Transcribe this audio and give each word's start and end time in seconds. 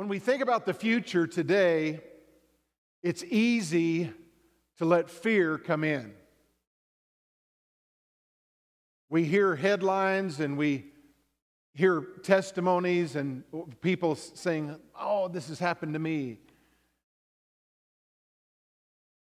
When 0.00 0.08
we 0.08 0.18
think 0.18 0.40
about 0.40 0.64
the 0.64 0.72
future 0.72 1.26
today, 1.26 2.00
it's 3.02 3.22
easy 3.22 4.10
to 4.78 4.86
let 4.86 5.10
fear 5.10 5.58
come 5.58 5.84
in. 5.84 6.14
We 9.10 9.24
hear 9.24 9.56
headlines 9.56 10.40
and 10.40 10.56
we 10.56 10.86
hear 11.74 12.00
testimonies 12.22 13.14
and 13.14 13.44
people 13.82 14.14
saying, 14.14 14.74
Oh, 14.98 15.28
this 15.28 15.48
has 15.48 15.58
happened 15.58 15.92
to 15.92 15.98
me. 15.98 16.38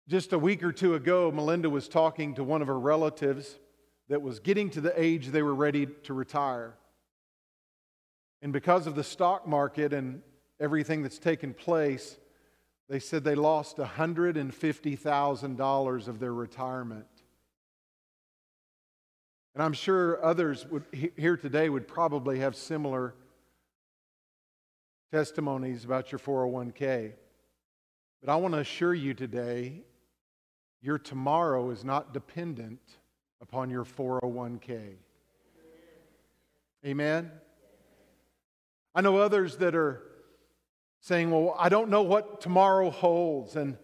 Just 0.06 0.32
a 0.32 0.38
week 0.38 0.62
or 0.62 0.70
two 0.70 0.94
ago, 0.94 1.32
Melinda 1.32 1.70
was 1.70 1.88
talking 1.88 2.36
to 2.36 2.44
one 2.44 2.62
of 2.62 2.68
her 2.68 2.78
relatives 2.78 3.58
that 4.08 4.22
was 4.22 4.38
getting 4.38 4.70
to 4.70 4.80
the 4.80 4.94
age 4.96 5.26
they 5.26 5.42
were 5.42 5.56
ready 5.56 5.88
to 6.04 6.14
retire. 6.14 6.78
And 8.42 8.52
because 8.52 8.86
of 8.86 8.94
the 8.94 9.02
stock 9.02 9.44
market 9.48 9.92
and 9.92 10.22
everything 10.62 11.02
that's 11.02 11.18
taken 11.18 11.52
place, 11.52 12.16
they 12.88 13.00
said 13.00 13.24
they 13.24 13.34
lost 13.34 13.78
$150,000 13.78 16.08
of 16.08 16.20
their 16.20 16.32
retirement. 16.32 17.06
And 19.54 19.62
I'm 19.62 19.72
sure 19.72 20.24
others 20.24 20.64
would, 20.70 20.84
here 20.92 21.36
today 21.36 21.68
would 21.68 21.88
probably 21.88 22.38
have 22.38 22.56
similar 22.56 23.14
testimonies 25.10 25.84
about 25.84 26.12
your 26.12 26.20
401k. 26.20 27.12
But 28.22 28.30
I 28.30 28.36
want 28.36 28.54
to 28.54 28.60
assure 28.60 28.94
you 28.94 29.12
today 29.14 29.82
your 30.80 30.98
tomorrow 30.98 31.70
is 31.70 31.84
not 31.84 32.14
dependent 32.14 32.80
upon 33.40 33.68
your 33.68 33.84
401k. 33.84 34.94
Amen? 36.86 37.32
I 38.94 39.00
know 39.00 39.16
others 39.16 39.56
that 39.58 39.74
are 39.74 40.02
saying, 41.02 41.30
Well, 41.30 41.54
I 41.58 41.68
don't 41.68 41.90
know 41.90 42.02
what 42.02 42.40
tomorrow 42.40 42.88
holds. 42.88 43.56
And, 43.56 43.76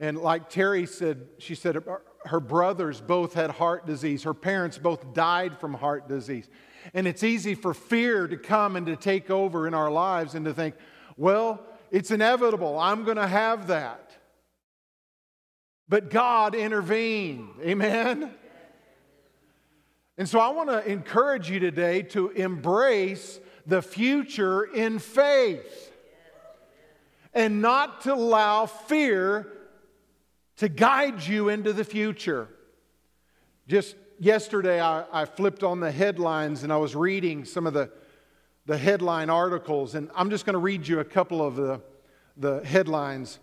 and 0.00 0.18
like 0.18 0.50
Terry 0.50 0.86
said, 0.86 1.28
she 1.38 1.54
said 1.54 1.84
her 2.24 2.40
brothers 2.40 3.00
both 3.00 3.34
had 3.34 3.50
heart 3.50 3.86
disease, 3.86 4.24
her 4.24 4.34
parents 4.34 4.78
both 4.78 5.14
died 5.14 5.60
from 5.60 5.74
heart 5.74 6.08
disease. 6.08 6.48
And 6.94 7.06
it's 7.06 7.22
easy 7.22 7.54
for 7.54 7.74
fear 7.74 8.26
to 8.26 8.36
come 8.36 8.74
and 8.74 8.86
to 8.86 8.96
take 8.96 9.30
over 9.30 9.68
in 9.68 9.74
our 9.74 9.90
lives 9.90 10.34
and 10.34 10.44
to 10.46 10.54
think, 10.54 10.74
Well, 11.16 11.64
it's 11.92 12.10
inevitable. 12.10 12.78
I'm 12.78 13.04
going 13.04 13.18
to 13.18 13.28
have 13.28 13.68
that. 13.68 14.10
But 15.88 16.08
God 16.08 16.54
intervened. 16.54 17.50
Amen? 17.60 18.32
And 20.16 20.26
so 20.28 20.38
I 20.38 20.48
want 20.48 20.70
to 20.70 20.86
encourage 20.90 21.50
you 21.50 21.60
today 21.60 22.02
to 22.02 22.30
embrace 22.30 23.40
the 23.66 23.82
future 23.82 24.64
in 24.64 24.98
faith 24.98 25.91
and 27.34 27.62
not 27.62 28.02
to 28.02 28.14
allow 28.14 28.66
fear 28.66 29.46
to 30.56 30.68
guide 30.68 31.22
you 31.22 31.48
into 31.48 31.72
the 31.72 31.84
future. 31.84 32.48
Just 33.66 33.96
yesterday, 34.18 34.80
I, 34.80 35.04
I, 35.12 35.24
flipped 35.24 35.62
on 35.62 35.80
the 35.80 35.90
headlines 35.90 36.62
and 36.62 36.72
I 36.72 36.76
was 36.76 36.94
reading 36.94 37.44
some 37.44 37.66
of 37.66 37.72
the, 37.72 37.90
the 38.66 38.76
headline 38.76 39.30
articles, 39.30 39.94
and 39.94 40.10
I'm 40.14 40.30
just 40.30 40.44
going 40.44 40.54
to 40.54 40.60
read 40.60 40.86
you 40.86 41.00
a 41.00 41.04
couple 41.04 41.44
of 41.44 41.56
the, 41.56 41.80
the 42.36 42.64
headlines. 42.64 43.38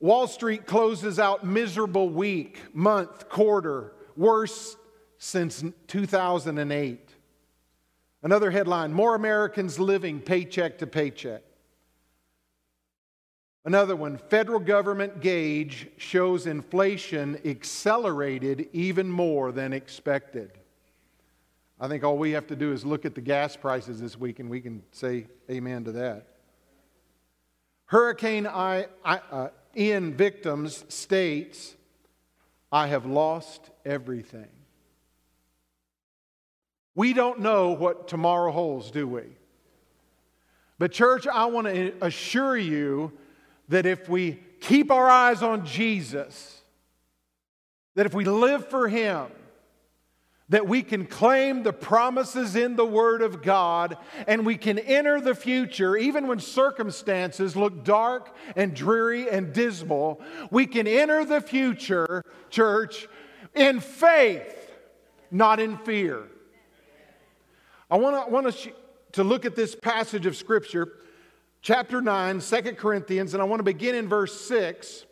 Wall 0.00 0.26
Street 0.26 0.66
closes 0.66 1.18
out 1.18 1.44
miserable 1.44 2.08
week, 2.08 2.60
month, 2.72 3.28
quarter, 3.28 3.92
worst 4.16 4.76
since 5.18 5.64
2008. 5.86 7.10
Another 8.22 8.50
headline 8.50 8.92
More 8.92 9.14
Americans 9.14 9.78
living 9.78 10.20
paycheck 10.20 10.78
to 10.78 10.86
paycheck. 10.86 11.42
Another 13.66 13.96
one 13.96 14.18
federal 14.18 14.60
government 14.60 15.20
gauge 15.20 15.88
shows 15.96 16.46
inflation 16.46 17.38
accelerated 17.46 18.68
even 18.74 19.10
more 19.10 19.52
than 19.52 19.72
expected. 19.72 20.52
I 21.80 21.88
think 21.88 22.04
all 22.04 22.18
we 22.18 22.32
have 22.32 22.46
to 22.48 22.56
do 22.56 22.72
is 22.72 22.84
look 22.84 23.06
at 23.06 23.14
the 23.14 23.22
gas 23.22 23.56
prices 23.56 24.00
this 24.00 24.18
week 24.18 24.38
and 24.38 24.50
we 24.50 24.60
can 24.60 24.82
say 24.92 25.26
amen 25.50 25.84
to 25.84 25.92
that. 25.92 26.26
Hurricane 27.86 28.46
I, 28.46 28.86
I, 29.04 29.20
uh, 29.30 29.48
Ian 29.76 30.14
victims 30.14 30.84
states, 30.88 31.74
I 32.70 32.88
have 32.88 33.06
lost 33.06 33.70
everything. 33.84 34.48
We 36.94 37.12
don't 37.12 37.40
know 37.40 37.72
what 37.72 38.08
tomorrow 38.08 38.52
holds, 38.52 38.90
do 38.90 39.08
we? 39.08 39.24
But, 40.78 40.92
church, 40.92 41.26
I 41.26 41.46
want 41.46 41.66
to 41.66 41.94
assure 42.00 42.56
you 42.56 43.12
that 43.68 43.86
if 43.86 44.08
we 44.08 44.40
keep 44.60 44.90
our 44.90 45.08
eyes 45.08 45.42
on 45.42 45.66
Jesus, 45.66 46.62
that 47.94 48.06
if 48.06 48.14
we 48.14 48.24
live 48.24 48.68
for 48.68 48.88
Him, 48.88 49.26
that 50.50 50.68
we 50.68 50.82
can 50.82 51.06
claim 51.06 51.62
the 51.62 51.72
promises 51.72 52.54
in 52.54 52.76
the 52.76 52.84
Word 52.84 53.22
of 53.22 53.42
God 53.42 53.96
and 54.26 54.44
we 54.44 54.56
can 54.56 54.78
enter 54.78 55.20
the 55.20 55.34
future, 55.34 55.96
even 55.96 56.26
when 56.26 56.38
circumstances 56.38 57.56
look 57.56 57.82
dark 57.82 58.34
and 58.54 58.74
dreary 58.74 59.30
and 59.30 59.52
dismal. 59.54 60.20
We 60.50 60.66
can 60.66 60.86
enter 60.86 61.24
the 61.24 61.40
future, 61.40 62.22
church, 62.50 63.08
in 63.54 63.80
faith, 63.80 64.70
not 65.30 65.60
in 65.60 65.78
fear. 65.78 66.24
I 67.90 67.96
want 67.96 68.26
to, 68.26 68.30
want 68.30 68.46
us 68.46 68.68
to 69.12 69.24
look 69.24 69.46
at 69.46 69.56
this 69.56 69.74
passage 69.74 70.26
of 70.26 70.36
Scripture, 70.36 70.92
chapter 71.64 72.02
9, 72.02 72.40
2 72.40 72.62
Corinthians, 72.74 73.32
and 73.32 73.42
I 73.42 73.46
want 73.46 73.58
to 73.58 73.64
begin 73.64 73.94
in 73.94 74.06
verse 74.06 74.38
6. 74.42 75.06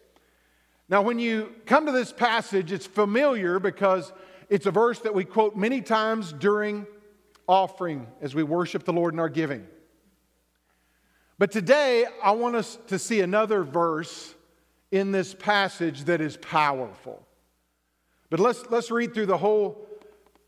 Now, 0.86 1.00
when 1.00 1.18
you 1.18 1.54
come 1.64 1.86
to 1.86 1.92
this 1.92 2.12
passage, 2.12 2.72
it's 2.72 2.86
familiar 2.86 3.58
because 3.58 4.12
it's 4.50 4.66
a 4.66 4.70
verse 4.70 4.98
that 5.00 5.14
we 5.14 5.24
quote 5.24 5.56
many 5.56 5.80
times 5.80 6.30
during 6.30 6.86
offering 7.48 8.06
as 8.20 8.34
we 8.34 8.42
worship 8.42 8.84
the 8.84 8.92
Lord 8.92 9.14
in 9.14 9.18
our 9.18 9.30
giving. 9.30 9.66
But 11.38 11.50
today, 11.52 12.04
I 12.22 12.32
want 12.32 12.54
us 12.54 12.78
to 12.88 12.98
see 12.98 13.22
another 13.22 13.64
verse 13.64 14.34
in 14.90 15.10
this 15.10 15.32
passage 15.32 16.04
that 16.04 16.20
is 16.20 16.36
powerful. 16.36 17.26
But 18.28 18.40
let's, 18.40 18.62
let's 18.68 18.90
read 18.90 19.14
through 19.14 19.26
the 19.26 19.38
whole 19.38 19.88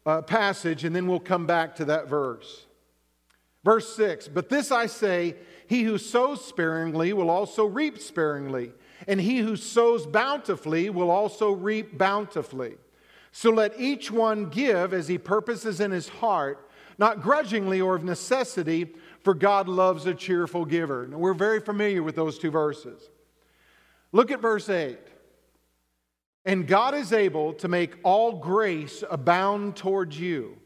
uh, 0.04 0.20
passage 0.20 0.84
and 0.84 0.94
then 0.94 1.06
we'll 1.06 1.18
come 1.18 1.46
back 1.46 1.76
to 1.76 1.86
that 1.86 2.08
verse. 2.08 2.66
Verse 3.64 3.96
6 3.96 4.28
But 4.28 4.50
this 4.50 4.70
I 4.70 4.84
say, 4.84 5.36
he 5.66 5.82
who 5.82 5.98
sows 5.98 6.44
sparingly 6.44 7.12
will 7.12 7.30
also 7.30 7.64
reap 7.64 7.98
sparingly, 7.98 8.72
and 9.06 9.20
he 9.20 9.38
who 9.38 9.56
sows 9.56 10.06
bountifully 10.06 10.90
will 10.90 11.10
also 11.10 11.50
reap 11.50 11.96
bountifully. 11.98 12.76
So 13.32 13.50
let 13.50 13.78
each 13.80 14.10
one 14.10 14.48
give 14.48 14.94
as 14.94 15.08
he 15.08 15.18
purposes 15.18 15.80
in 15.80 15.90
his 15.90 16.08
heart, 16.08 16.70
not 16.98 17.20
grudgingly 17.20 17.80
or 17.80 17.96
of 17.96 18.04
necessity, 18.04 18.94
for 19.22 19.34
God 19.34 19.68
loves 19.68 20.06
a 20.06 20.14
cheerful 20.14 20.64
giver. 20.64 21.08
Now, 21.08 21.18
we're 21.18 21.34
very 21.34 21.60
familiar 21.60 22.02
with 22.02 22.14
those 22.14 22.38
two 22.38 22.50
verses. 22.50 23.10
Look 24.12 24.30
at 24.30 24.40
verse 24.40 24.68
8. 24.68 24.98
And 26.44 26.68
God 26.68 26.94
is 26.94 27.12
able 27.12 27.54
to 27.54 27.68
make 27.68 27.96
all 28.02 28.32
grace 28.32 29.02
abound 29.10 29.76
towards 29.76 30.20
you, 30.20 30.58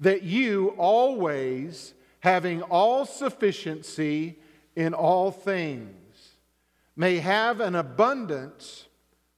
that 0.00 0.22
you 0.22 0.74
always, 0.78 1.92
having 2.22 2.62
all 2.62 3.04
sufficiency 3.04 4.38
in 4.76 4.94
all 4.94 5.30
things, 5.30 6.36
may 6.96 7.18
have 7.18 7.60
an 7.60 7.74
abundance 7.74 8.86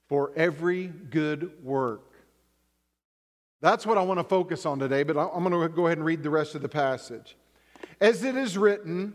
for 0.07 0.33
every 0.37 0.87
good 0.87 1.51
work. 1.63 2.13
That's 3.61 3.87
what 3.87 3.97
I 3.97 4.03
want 4.03 4.21
to 4.21 4.25
focus 4.25 4.67
on 4.67 4.79
today, 4.79 5.03
but 5.03 5.17
I'm 5.17 5.43
going 5.43 5.59
to 5.61 5.75
go 5.75 5.87
ahead 5.87 5.97
and 5.97 6.05
read 6.05 6.23
the 6.23 6.31
rest 6.31 6.55
of 6.55 6.61
the 6.61 6.69
passage. 6.69 7.37
As 8.01 8.23
it 8.23 8.37
is 8.37 8.59
written, 8.59 9.15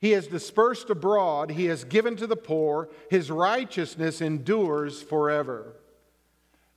He 0.00 0.10
has 0.10 0.26
dispersed 0.26 0.90
abroad, 0.90 1.52
He 1.52 1.66
has 1.66 1.84
given 1.84 2.16
to 2.16 2.26
the 2.26 2.36
poor, 2.36 2.88
His 3.08 3.30
righteousness 3.30 4.20
endures 4.20 5.00
forever. 5.00 5.76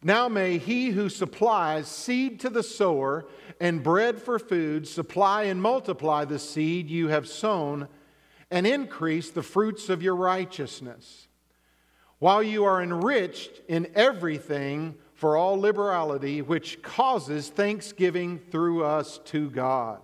Now 0.03 0.27
may 0.27 0.57
He 0.57 0.89
who 0.89 1.09
supplies 1.09 1.88
seed 1.88 2.39
to 2.41 2.49
the 2.49 2.63
sower 2.63 3.25
and 3.59 3.83
bread 3.83 4.21
for 4.21 4.38
food 4.39 4.88
supply 4.88 5.44
and 5.44 5.61
multiply 5.61 6.25
the 6.25 6.39
seed 6.39 6.89
you 6.89 7.07
have 7.07 7.27
sown 7.27 7.88
and 8.51 8.67
increase 8.67 9.31
the 9.31 9.44
fruits 9.44 9.89
of 9.89 10.01
your 10.01 10.15
righteousness, 10.15 11.27
while 12.19 12.41
you 12.41 12.63
are 12.63 12.81
enriched 12.81 13.61
in 13.67 13.91
everything 13.95 14.95
for 15.13 15.35
all 15.35 15.59
liberality, 15.59 16.41
which 16.41 16.81
causes 16.81 17.50
thanksgiving 17.50 18.39
through 18.51 18.85
us 18.85 19.19
to 19.25 19.50
God. 19.50 20.00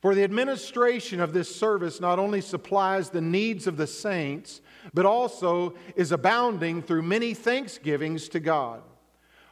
For 0.00 0.16
the 0.16 0.24
administration 0.24 1.20
of 1.20 1.32
this 1.32 1.54
service 1.54 2.00
not 2.00 2.18
only 2.18 2.40
supplies 2.40 3.10
the 3.10 3.20
needs 3.20 3.68
of 3.68 3.76
the 3.76 3.86
saints, 3.86 4.60
but 4.92 5.06
also 5.06 5.74
is 5.96 6.12
abounding 6.12 6.82
through 6.82 7.02
many 7.02 7.34
thanksgivings 7.34 8.28
to 8.30 8.40
God. 8.40 8.82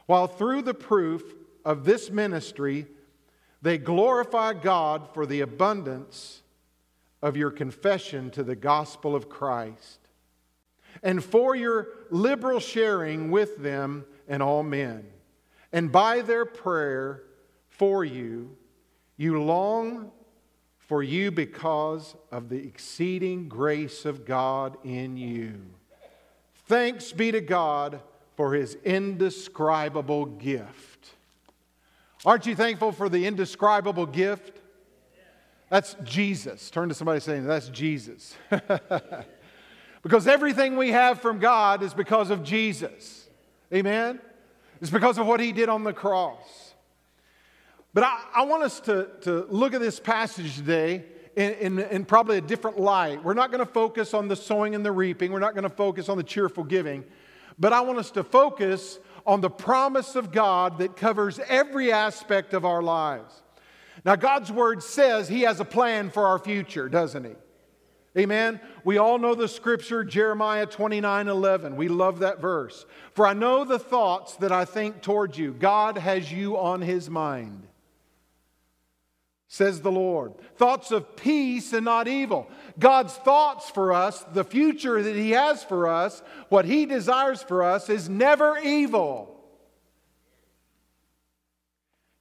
While 0.05 0.27
through 0.27 0.63
the 0.63 0.73
proof 0.73 1.23
of 1.63 1.85
this 1.85 2.09
ministry, 2.09 2.87
they 3.61 3.77
glorify 3.77 4.53
God 4.53 5.13
for 5.13 5.25
the 5.25 5.41
abundance 5.41 6.41
of 7.21 7.37
your 7.37 7.51
confession 7.51 8.31
to 8.31 8.43
the 8.43 8.55
gospel 8.55 9.15
of 9.15 9.29
Christ, 9.29 9.99
and 11.03 11.23
for 11.23 11.55
your 11.55 11.87
liberal 12.09 12.59
sharing 12.59 13.31
with 13.31 13.57
them 13.57 14.05
and 14.27 14.41
all 14.41 14.63
men. 14.63 15.05
And 15.71 15.91
by 15.91 16.21
their 16.21 16.45
prayer 16.45 17.23
for 17.69 18.03
you, 18.03 18.57
you 19.17 19.41
long 19.41 20.11
for 20.91 21.01
you 21.01 21.31
because 21.31 22.17
of 22.33 22.49
the 22.49 22.57
exceeding 22.57 23.47
grace 23.47 24.03
of 24.03 24.25
God 24.25 24.75
in 24.83 25.15
you. 25.15 25.61
Thanks 26.65 27.13
be 27.13 27.31
to 27.31 27.39
God 27.39 28.01
for 28.35 28.53
his 28.53 28.75
indescribable 28.83 30.25
gift. 30.25 31.11
Aren't 32.25 32.45
you 32.45 32.57
thankful 32.57 32.91
for 32.91 33.07
the 33.07 33.25
indescribable 33.25 34.05
gift? 34.05 34.57
That's 35.69 35.95
Jesus. 36.03 36.69
Turn 36.69 36.89
to 36.89 36.93
somebody 36.93 37.21
saying, 37.21 37.47
That's 37.47 37.69
Jesus. 37.69 38.35
because 40.03 40.27
everything 40.27 40.75
we 40.75 40.91
have 40.91 41.21
from 41.21 41.39
God 41.39 41.83
is 41.83 41.93
because 41.93 42.29
of 42.29 42.43
Jesus. 42.43 43.29
Amen? 43.73 44.19
It's 44.81 44.91
because 44.91 45.17
of 45.17 45.25
what 45.25 45.39
he 45.39 45.53
did 45.53 45.69
on 45.69 45.85
the 45.85 45.93
cross. 45.93 46.70
But 47.93 48.03
I, 48.03 48.23
I 48.35 48.41
want 48.43 48.63
us 48.63 48.79
to, 48.81 49.09
to 49.21 49.45
look 49.49 49.73
at 49.73 49.81
this 49.81 49.99
passage 49.99 50.55
today 50.55 51.03
in, 51.35 51.53
in, 51.53 51.79
in 51.79 52.05
probably 52.05 52.37
a 52.37 52.41
different 52.41 52.79
light. 52.79 53.23
We're 53.23 53.33
not 53.33 53.51
going 53.51 53.65
to 53.65 53.71
focus 53.71 54.13
on 54.13 54.27
the 54.27 54.35
sowing 54.35 54.75
and 54.75 54.85
the 54.85 54.91
reaping, 54.91 55.31
we're 55.31 55.39
not 55.39 55.53
going 55.53 55.63
to 55.63 55.69
focus 55.69 56.09
on 56.09 56.17
the 56.17 56.23
cheerful 56.23 56.63
giving, 56.63 57.03
but 57.59 57.73
I 57.73 57.81
want 57.81 57.99
us 57.99 58.11
to 58.11 58.23
focus 58.23 58.99
on 59.25 59.41
the 59.41 59.49
promise 59.49 60.15
of 60.15 60.31
God 60.31 60.79
that 60.79 60.95
covers 60.95 61.39
every 61.47 61.91
aspect 61.91 62.53
of 62.53 62.65
our 62.65 62.81
lives. 62.81 63.43
Now, 64.03 64.15
God's 64.15 64.51
word 64.51 64.81
says 64.81 65.27
He 65.27 65.41
has 65.41 65.59
a 65.59 65.65
plan 65.65 66.09
for 66.09 66.27
our 66.27 66.39
future, 66.39 66.89
doesn't 66.89 67.23
He? 67.23 67.33
Amen. 68.17 68.59
We 68.83 68.97
all 68.97 69.19
know 69.19 69.35
the 69.35 69.47
scripture, 69.47 70.03
Jeremiah 70.03 70.65
29 70.65 71.27
11. 71.27 71.75
We 71.75 71.87
love 71.87 72.19
that 72.19 72.41
verse. 72.41 72.85
For 73.13 73.27
I 73.27 73.33
know 73.33 73.63
the 73.63 73.79
thoughts 73.79 74.37
that 74.37 74.51
I 74.51 74.65
think 74.65 75.01
toward 75.01 75.37
you. 75.37 75.53
God 75.53 75.97
has 75.97 76.31
you 76.31 76.57
on 76.57 76.81
His 76.81 77.09
mind 77.09 77.67
says 79.51 79.81
the 79.81 79.91
Lord. 79.91 80.31
Thoughts 80.55 80.91
of 80.91 81.17
peace 81.17 81.73
and 81.73 81.83
not 81.83 82.07
evil. 82.07 82.49
God's 82.79 83.13
thoughts 83.13 83.69
for 83.69 83.91
us, 83.91 84.23
the 84.31 84.45
future 84.45 85.03
that 85.03 85.15
He 85.17 85.31
has 85.31 85.61
for 85.61 85.89
us, 85.89 86.23
what 86.47 86.63
He 86.63 86.85
desires 86.85 87.43
for 87.43 87.61
us, 87.61 87.89
is 87.89 88.07
never 88.07 88.57
evil. 88.59 89.43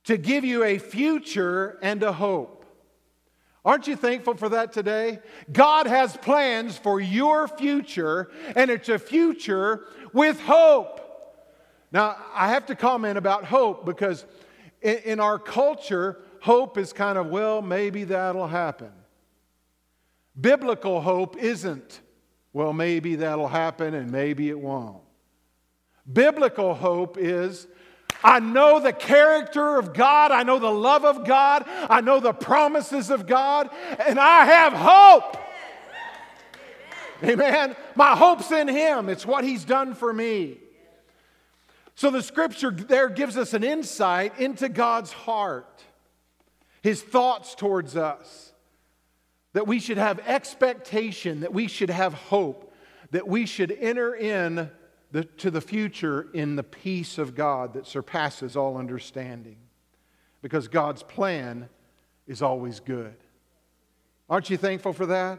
To 0.07 0.17
give 0.17 0.45
you 0.45 0.65
a 0.65 0.79
future 0.79 1.79
and 1.83 2.03
a 2.03 2.13
hope. 2.13 2.67
Aren't 3.65 3.87
you 3.87 3.95
thankful 3.95 4.35
for 4.35 4.49
that 4.49 4.73
today? 4.73 5.21
God 5.53 5.87
has 5.87 6.17
plans 6.17 6.79
for 6.79 6.99
your 6.99 7.47
future, 7.47 8.29
and 8.57 8.73
it's 8.73 8.89
a 8.89 8.99
future 8.99 9.85
with 10.13 10.41
hope. 10.41 11.01
Now, 11.93 12.17
I 12.35 12.49
have 12.49 12.67
to 12.67 12.75
comment 12.75 13.19
about 13.19 13.45
hope 13.45 13.87
because 13.87 14.27
in, 14.83 15.21
our 15.21 15.39
culture, 15.39 16.19
hope 16.41 16.79
is 16.79 16.93
kind 16.93 17.19
of, 17.19 17.27
well, 17.27 17.63
maybe 17.63 18.05
that'll 18.05 18.49
happen. 18.49 18.91
Biblical 20.39 21.01
hope 21.01 21.37
isn't, 21.37 22.01
well, 22.53 22.73
maybe 22.73 23.17
that'll 23.17 23.49
happen 23.49 23.95
and 23.95 24.11
maybe 24.11 24.49
it 24.49 24.59
won't. 24.59 25.03
Biblical 26.11 26.75
hope 26.75 27.17
is, 27.19 27.67
I 28.23 28.41
know 28.41 28.81
the 28.81 28.93
character 28.93 29.79
of 29.79 29.95
God, 29.95 30.33
I 30.33 30.43
know 30.43 30.59
the 30.59 30.71
love 30.71 31.05
of 31.05 31.25
God, 31.25 31.65
I 31.67 32.01
know 32.01 32.21
the 32.21 32.33
promises 32.33 33.11
of 33.11 33.27
God, 33.27 33.71
and 33.99 34.19
I 34.19 34.45
have 34.45 34.73
hope. 34.73 35.37
Amen. 37.23 37.77
My 37.95 38.17
hope's 38.17 38.51
in 38.51 38.69
Him, 38.69 39.09
it's 39.09 39.27
what 39.27 39.45
He's 39.45 39.65
done 39.65 39.95
for 39.95 40.13
me. 40.13 40.59
So 41.95 42.11
the 42.11 42.23
scripture 42.23 42.71
there 42.71 43.11
gives 43.11 43.37
us 43.37 43.53
an 43.53 43.63
insight 43.63 44.39
into 44.39 44.69
God's 44.71 45.13
heart 45.13 45.70
his 46.83 47.03
thoughts 47.03 47.55
towards 47.55 47.97
us, 47.97 48.53
that 49.53 49.67
we 49.67 49.81
should 49.81 49.99
have 49.99 50.21
expectation, 50.27 51.41
that 51.41 51.53
we 51.53 51.67
should 51.67 51.91
have 51.91 52.15
hope, 52.15 52.73
that 53.11 53.27
we 53.27 53.47
should 53.47 53.73
enter 53.73 54.15
in 54.15 54.71
the, 55.11 55.25
to 55.25 55.51
the 55.51 55.61
future 55.61 56.29
in 56.33 56.57
the 56.57 56.63
peace 56.63 57.19
of 57.19 57.35
God 57.35 57.75
that 57.75 57.87
surpasses 57.87 58.57
all 58.57 58.77
understanding. 58.77 59.57
Because 60.43 60.69
God's 60.69 61.03
plan 61.03 61.69
is 62.27 62.43
always 62.43 62.81
good. 62.81 63.17
Aren't 64.29 64.49
you 64.49 64.57
thankful 64.57 64.93
for 64.93 65.07
that? 65.07 65.39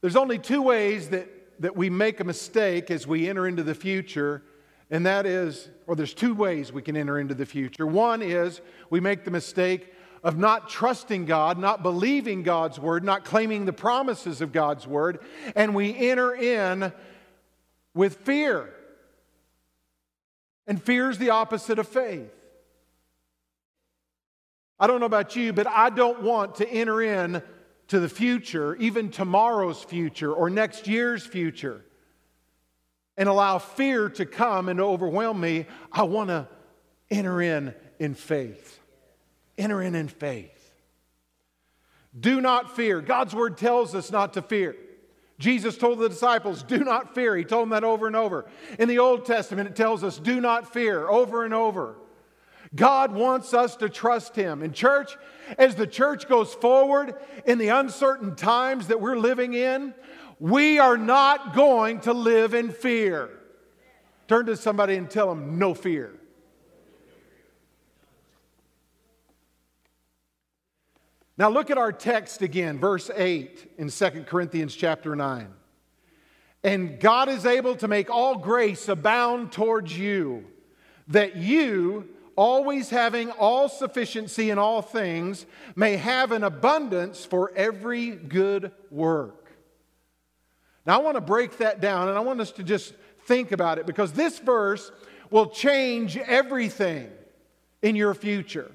There's 0.00 0.16
only 0.16 0.38
two 0.38 0.62
ways 0.62 1.08
that, 1.08 1.28
that 1.60 1.74
we 1.74 1.90
make 1.90 2.20
a 2.20 2.24
mistake 2.24 2.90
as 2.90 3.06
we 3.06 3.28
enter 3.28 3.48
into 3.48 3.62
the 3.62 3.74
future 3.74 4.42
and 4.90 5.04
that 5.06 5.26
is, 5.26 5.68
or 5.86 5.94
there's 5.94 6.14
two 6.14 6.34
ways 6.34 6.72
we 6.72 6.82
can 6.82 6.96
enter 6.96 7.18
into 7.18 7.34
the 7.34 7.46
future. 7.46 7.86
One 7.86 8.22
is 8.22 8.60
we 8.88 9.00
make 9.00 9.24
the 9.24 9.30
mistake 9.30 9.92
of 10.24 10.38
not 10.38 10.68
trusting 10.68 11.26
God, 11.26 11.58
not 11.58 11.82
believing 11.82 12.42
God's 12.42 12.78
word, 12.78 13.04
not 13.04 13.24
claiming 13.24 13.66
the 13.66 13.72
promises 13.72 14.40
of 14.40 14.52
God's 14.52 14.86
word, 14.86 15.20
and 15.54 15.74
we 15.74 15.94
enter 15.94 16.34
in 16.34 16.92
with 17.94 18.16
fear. 18.16 18.74
And 20.66 20.82
fear 20.82 21.10
is 21.10 21.18
the 21.18 21.30
opposite 21.30 21.78
of 21.78 21.86
faith. 21.86 22.32
I 24.80 24.86
don't 24.86 25.00
know 25.00 25.06
about 25.06 25.36
you, 25.36 25.52
but 25.52 25.66
I 25.66 25.90
don't 25.90 26.22
want 26.22 26.56
to 26.56 26.68
enter 26.68 27.02
in 27.02 27.42
to 27.88 28.00
the 28.00 28.08
future, 28.08 28.76
even 28.76 29.10
tomorrow's 29.10 29.82
future 29.82 30.32
or 30.32 30.50
next 30.50 30.86
year's 30.86 31.26
future 31.26 31.84
and 33.18 33.28
allow 33.28 33.58
fear 33.58 34.08
to 34.08 34.24
come 34.24 34.70
and 34.70 34.78
to 34.78 34.84
overwhelm 34.84 35.40
me, 35.40 35.66
I 35.92 36.04
want 36.04 36.28
to 36.28 36.48
enter 37.10 37.42
in 37.42 37.74
in 37.98 38.14
faith. 38.14 38.80
Enter 39.58 39.82
in 39.82 39.96
in 39.96 40.06
faith. 40.08 40.54
Do 42.18 42.40
not 42.40 42.76
fear. 42.76 43.00
God's 43.00 43.34
word 43.34 43.58
tells 43.58 43.94
us 43.94 44.10
not 44.10 44.34
to 44.34 44.42
fear. 44.42 44.76
Jesus 45.38 45.76
told 45.76 45.98
the 45.98 46.08
disciples, 46.08 46.62
Do 46.62 46.78
not 46.78 47.14
fear. 47.14 47.36
He 47.36 47.44
told 47.44 47.64
them 47.64 47.70
that 47.70 47.84
over 47.84 48.06
and 48.06 48.16
over. 48.16 48.46
In 48.78 48.88
the 48.88 48.98
Old 48.98 49.26
Testament, 49.26 49.68
it 49.68 49.76
tells 49.76 50.02
us, 50.02 50.18
Do 50.18 50.40
not 50.40 50.72
fear, 50.72 51.08
over 51.08 51.44
and 51.44 51.52
over. 51.52 51.96
God 52.74 53.12
wants 53.12 53.54
us 53.54 53.76
to 53.76 53.88
trust 53.88 54.36
Him. 54.36 54.62
In 54.62 54.72
church, 54.72 55.16
as 55.56 55.74
the 55.74 55.86
church 55.86 56.28
goes 56.28 56.52
forward 56.54 57.14
in 57.46 57.58
the 57.58 57.68
uncertain 57.68 58.36
times 58.36 58.88
that 58.88 59.00
we're 59.00 59.16
living 59.16 59.54
in, 59.54 59.94
we 60.40 60.78
are 60.78 60.96
not 60.96 61.54
going 61.54 62.00
to 62.00 62.12
live 62.12 62.54
in 62.54 62.70
fear. 62.70 63.30
Turn 64.28 64.46
to 64.46 64.56
somebody 64.56 64.96
and 64.96 65.10
tell 65.10 65.28
them, 65.28 65.58
no 65.58 65.74
fear. 65.74 66.14
Now 71.38 71.50
look 71.50 71.70
at 71.70 71.78
our 71.78 71.92
text 71.92 72.42
again, 72.42 72.80
verse 72.80 73.10
8 73.14 73.74
in 73.78 73.90
2 73.90 74.10
Corinthians 74.26 74.74
chapter 74.74 75.14
9. 75.14 75.48
And 76.64 76.98
God 76.98 77.28
is 77.28 77.46
able 77.46 77.76
to 77.76 77.86
make 77.86 78.10
all 78.10 78.36
grace 78.36 78.88
abound 78.88 79.52
towards 79.52 79.96
you, 79.96 80.44
that 81.06 81.36
you, 81.36 82.08
always 82.34 82.90
having 82.90 83.30
all 83.30 83.68
sufficiency 83.68 84.50
in 84.50 84.58
all 84.58 84.82
things, 84.82 85.46
may 85.76 85.96
have 85.96 86.32
an 86.32 86.42
abundance 86.42 87.24
for 87.24 87.52
every 87.54 88.10
good 88.10 88.72
work. 88.90 89.37
Now, 90.88 90.98
I 90.98 91.02
want 91.02 91.16
to 91.16 91.20
break 91.20 91.58
that 91.58 91.82
down 91.82 92.08
and 92.08 92.16
I 92.16 92.22
want 92.22 92.40
us 92.40 92.50
to 92.52 92.62
just 92.62 92.94
think 93.26 93.52
about 93.52 93.76
it 93.76 93.84
because 93.84 94.14
this 94.14 94.38
verse 94.38 94.90
will 95.30 95.50
change 95.50 96.16
everything 96.16 97.10
in 97.82 97.94
your 97.94 98.14
future. 98.14 98.72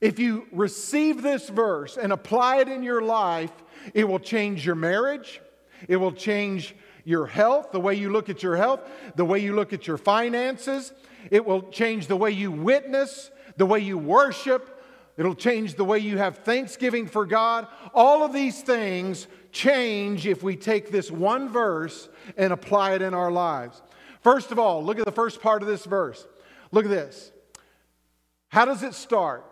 If 0.00 0.18
you 0.18 0.46
receive 0.52 1.20
this 1.20 1.50
verse 1.50 1.98
and 1.98 2.14
apply 2.14 2.60
it 2.60 2.68
in 2.68 2.82
your 2.82 3.02
life, 3.02 3.52
it 3.92 4.08
will 4.08 4.20
change 4.20 4.64
your 4.64 4.74
marriage, 4.74 5.42
it 5.86 5.96
will 5.96 6.12
change 6.12 6.74
your 7.04 7.26
health, 7.26 7.72
the 7.72 7.80
way 7.80 7.94
you 7.94 8.08
look 8.08 8.30
at 8.30 8.42
your 8.42 8.56
health, 8.56 8.80
the 9.14 9.24
way 9.26 9.38
you 9.38 9.54
look 9.54 9.74
at 9.74 9.86
your 9.86 9.98
finances, 9.98 10.94
it 11.30 11.44
will 11.44 11.60
change 11.64 12.06
the 12.06 12.16
way 12.16 12.30
you 12.30 12.50
witness, 12.50 13.30
the 13.58 13.66
way 13.66 13.80
you 13.80 13.98
worship, 13.98 14.82
It'll 15.16 15.34
change 15.34 15.74
the 15.74 15.84
way 15.84 15.98
you 15.98 16.18
have 16.18 16.38
thanksgiving 16.38 17.06
for 17.06 17.26
God. 17.26 17.66
All 17.94 18.24
of 18.24 18.32
these 18.32 18.62
things 18.62 19.26
change 19.52 20.26
if 20.26 20.42
we 20.42 20.56
take 20.56 20.90
this 20.90 21.10
one 21.10 21.48
verse 21.48 22.08
and 22.36 22.52
apply 22.52 22.94
it 22.94 23.02
in 23.02 23.14
our 23.14 23.30
lives. 23.30 23.80
First 24.22 24.50
of 24.50 24.58
all, 24.58 24.82
look 24.82 24.98
at 24.98 25.04
the 25.04 25.12
first 25.12 25.40
part 25.40 25.62
of 25.62 25.68
this 25.68 25.84
verse. 25.84 26.26
Look 26.72 26.84
at 26.86 26.90
this. 26.90 27.30
How 28.48 28.64
does 28.64 28.82
it 28.82 28.94
start? 28.94 29.44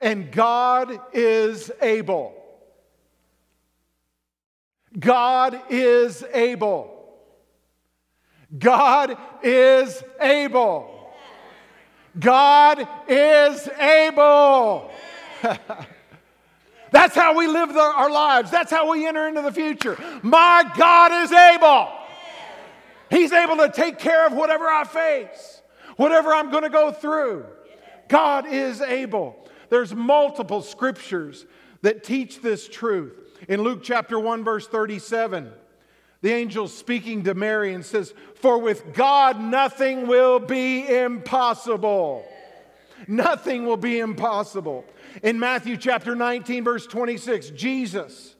And 0.00 0.32
God 0.32 0.98
is 1.12 1.70
able. 1.80 2.34
God 4.98 5.60
is 5.70 6.24
able. 6.32 6.92
God 8.58 9.16
is 9.42 10.02
able. 10.20 11.12
God 12.18 12.88
is 13.08 13.68
able. 13.68 14.90
That's 16.92 17.14
how 17.14 17.36
we 17.36 17.46
live 17.46 17.72
the, 17.72 17.80
our 17.80 18.10
lives. 18.10 18.50
That's 18.50 18.70
how 18.70 18.90
we 18.90 19.06
enter 19.06 19.26
into 19.28 19.42
the 19.42 19.52
future. 19.52 19.98
My 20.22 20.70
God 20.76 21.12
is 21.24 21.32
able. 21.32 21.88
He's 23.10 23.32
able 23.32 23.56
to 23.58 23.70
take 23.70 23.98
care 23.98 24.26
of 24.26 24.32
whatever 24.32 24.66
I 24.66 24.84
face, 24.84 25.62
whatever 25.96 26.34
I'm 26.34 26.50
going 26.50 26.64
to 26.64 26.70
go 26.70 26.92
through. 26.92 27.46
God 28.08 28.46
is 28.46 28.80
able. 28.80 29.36
There's 29.68 29.94
multiple 29.94 30.62
scriptures 30.62 31.44
that 31.82 32.04
teach 32.04 32.40
this 32.40 32.68
truth. 32.68 33.14
In 33.48 33.62
Luke 33.62 33.80
chapter 33.82 34.18
1 34.18 34.44
verse 34.44 34.66
37, 34.66 35.50
the 36.22 36.32
angel 36.32 36.68
speaking 36.68 37.24
to 37.24 37.34
Mary 37.34 37.74
and 37.74 37.84
says, 37.84 38.14
"For 38.36 38.58
with 38.58 38.94
God 38.94 39.40
nothing 39.40 40.06
will 40.06 40.38
be 40.38 40.88
impossible." 40.88 42.26
Nothing 43.06 43.66
will 43.66 43.76
be 43.76 43.98
impossible. 43.98 44.84
In 45.22 45.38
Matthew 45.38 45.76
chapter 45.76 46.14
19 46.14 46.64
verse 46.64 46.86
26, 46.86 47.50
Jesus 47.50 48.36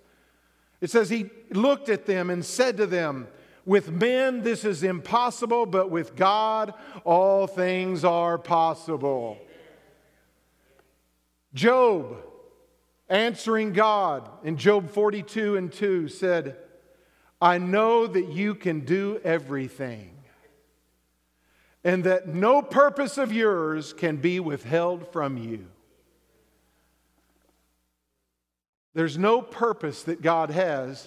it 0.81 0.91
says 0.91 1.09
he 1.09 1.31
looked 1.51 1.89
at 1.89 2.07
them 2.07 2.31
and 2.31 2.45
said 2.45 2.77
to 2.77 2.87
them, 2.87 3.29
with 3.65 3.91
men, 3.91 4.43
this 4.43 4.65
is 4.65 4.85
impossible, 4.85 5.67
but 5.67 5.91
with 5.91 6.15
God, 6.15 6.73
all 7.05 7.49
things 7.49 8.05
are 8.05 8.39
possible. 8.39 9.39
Job, 11.53 12.19
answering 13.09 13.73
God 13.73 14.29
in 14.45 14.57
Job 14.57 14.91
42 14.91 15.57
and 15.57 15.73
2, 15.73 16.07
said, 16.09 16.57
I 17.41 17.59
know 17.59 18.07
that 18.07 18.29
you 18.29 18.55
can 18.55 18.81
do 18.81 19.21
everything, 19.25 20.13
and 21.83 22.05
that 22.05 22.29
no 22.29 22.63
purpose 22.63 23.19
of 23.19 23.33
yours 23.33 23.93
can 23.93 24.19
be 24.19 24.39
withheld 24.39 25.13
from 25.13 25.37
you. 25.37 25.67
There's 28.97 29.19
no 29.19 29.43
purpose 29.43 30.05
that 30.05 30.23
God 30.23 30.51
has 30.51 31.07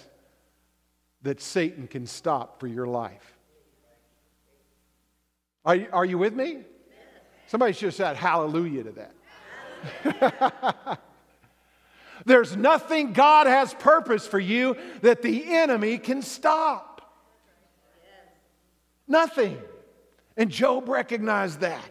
that 1.22 1.40
Satan 1.40 1.88
can 1.88 2.06
stop 2.06 2.60
for 2.60 2.68
your 2.68 2.86
life. 2.86 3.36
Are 5.64 5.74
you, 5.74 5.88
are 5.92 6.04
you 6.04 6.16
with 6.16 6.32
me? 6.32 6.58
Somebody 7.48 7.72
should 7.72 7.86
have 7.86 7.94
said 7.96 8.14
hallelujah 8.14 8.84
to 8.84 9.10
that. 10.04 11.00
There's 12.26 12.56
nothing 12.56 13.12
God 13.12 13.48
has 13.48 13.74
purpose 13.74 14.24
for 14.24 14.38
you 14.38 14.76
that 15.02 15.20
the 15.20 15.52
enemy 15.52 15.98
can 15.98 16.22
stop. 16.22 17.12
Nothing. 19.08 19.58
And 20.36 20.48
Job 20.48 20.88
recognized 20.88 21.58
that. 21.58 21.90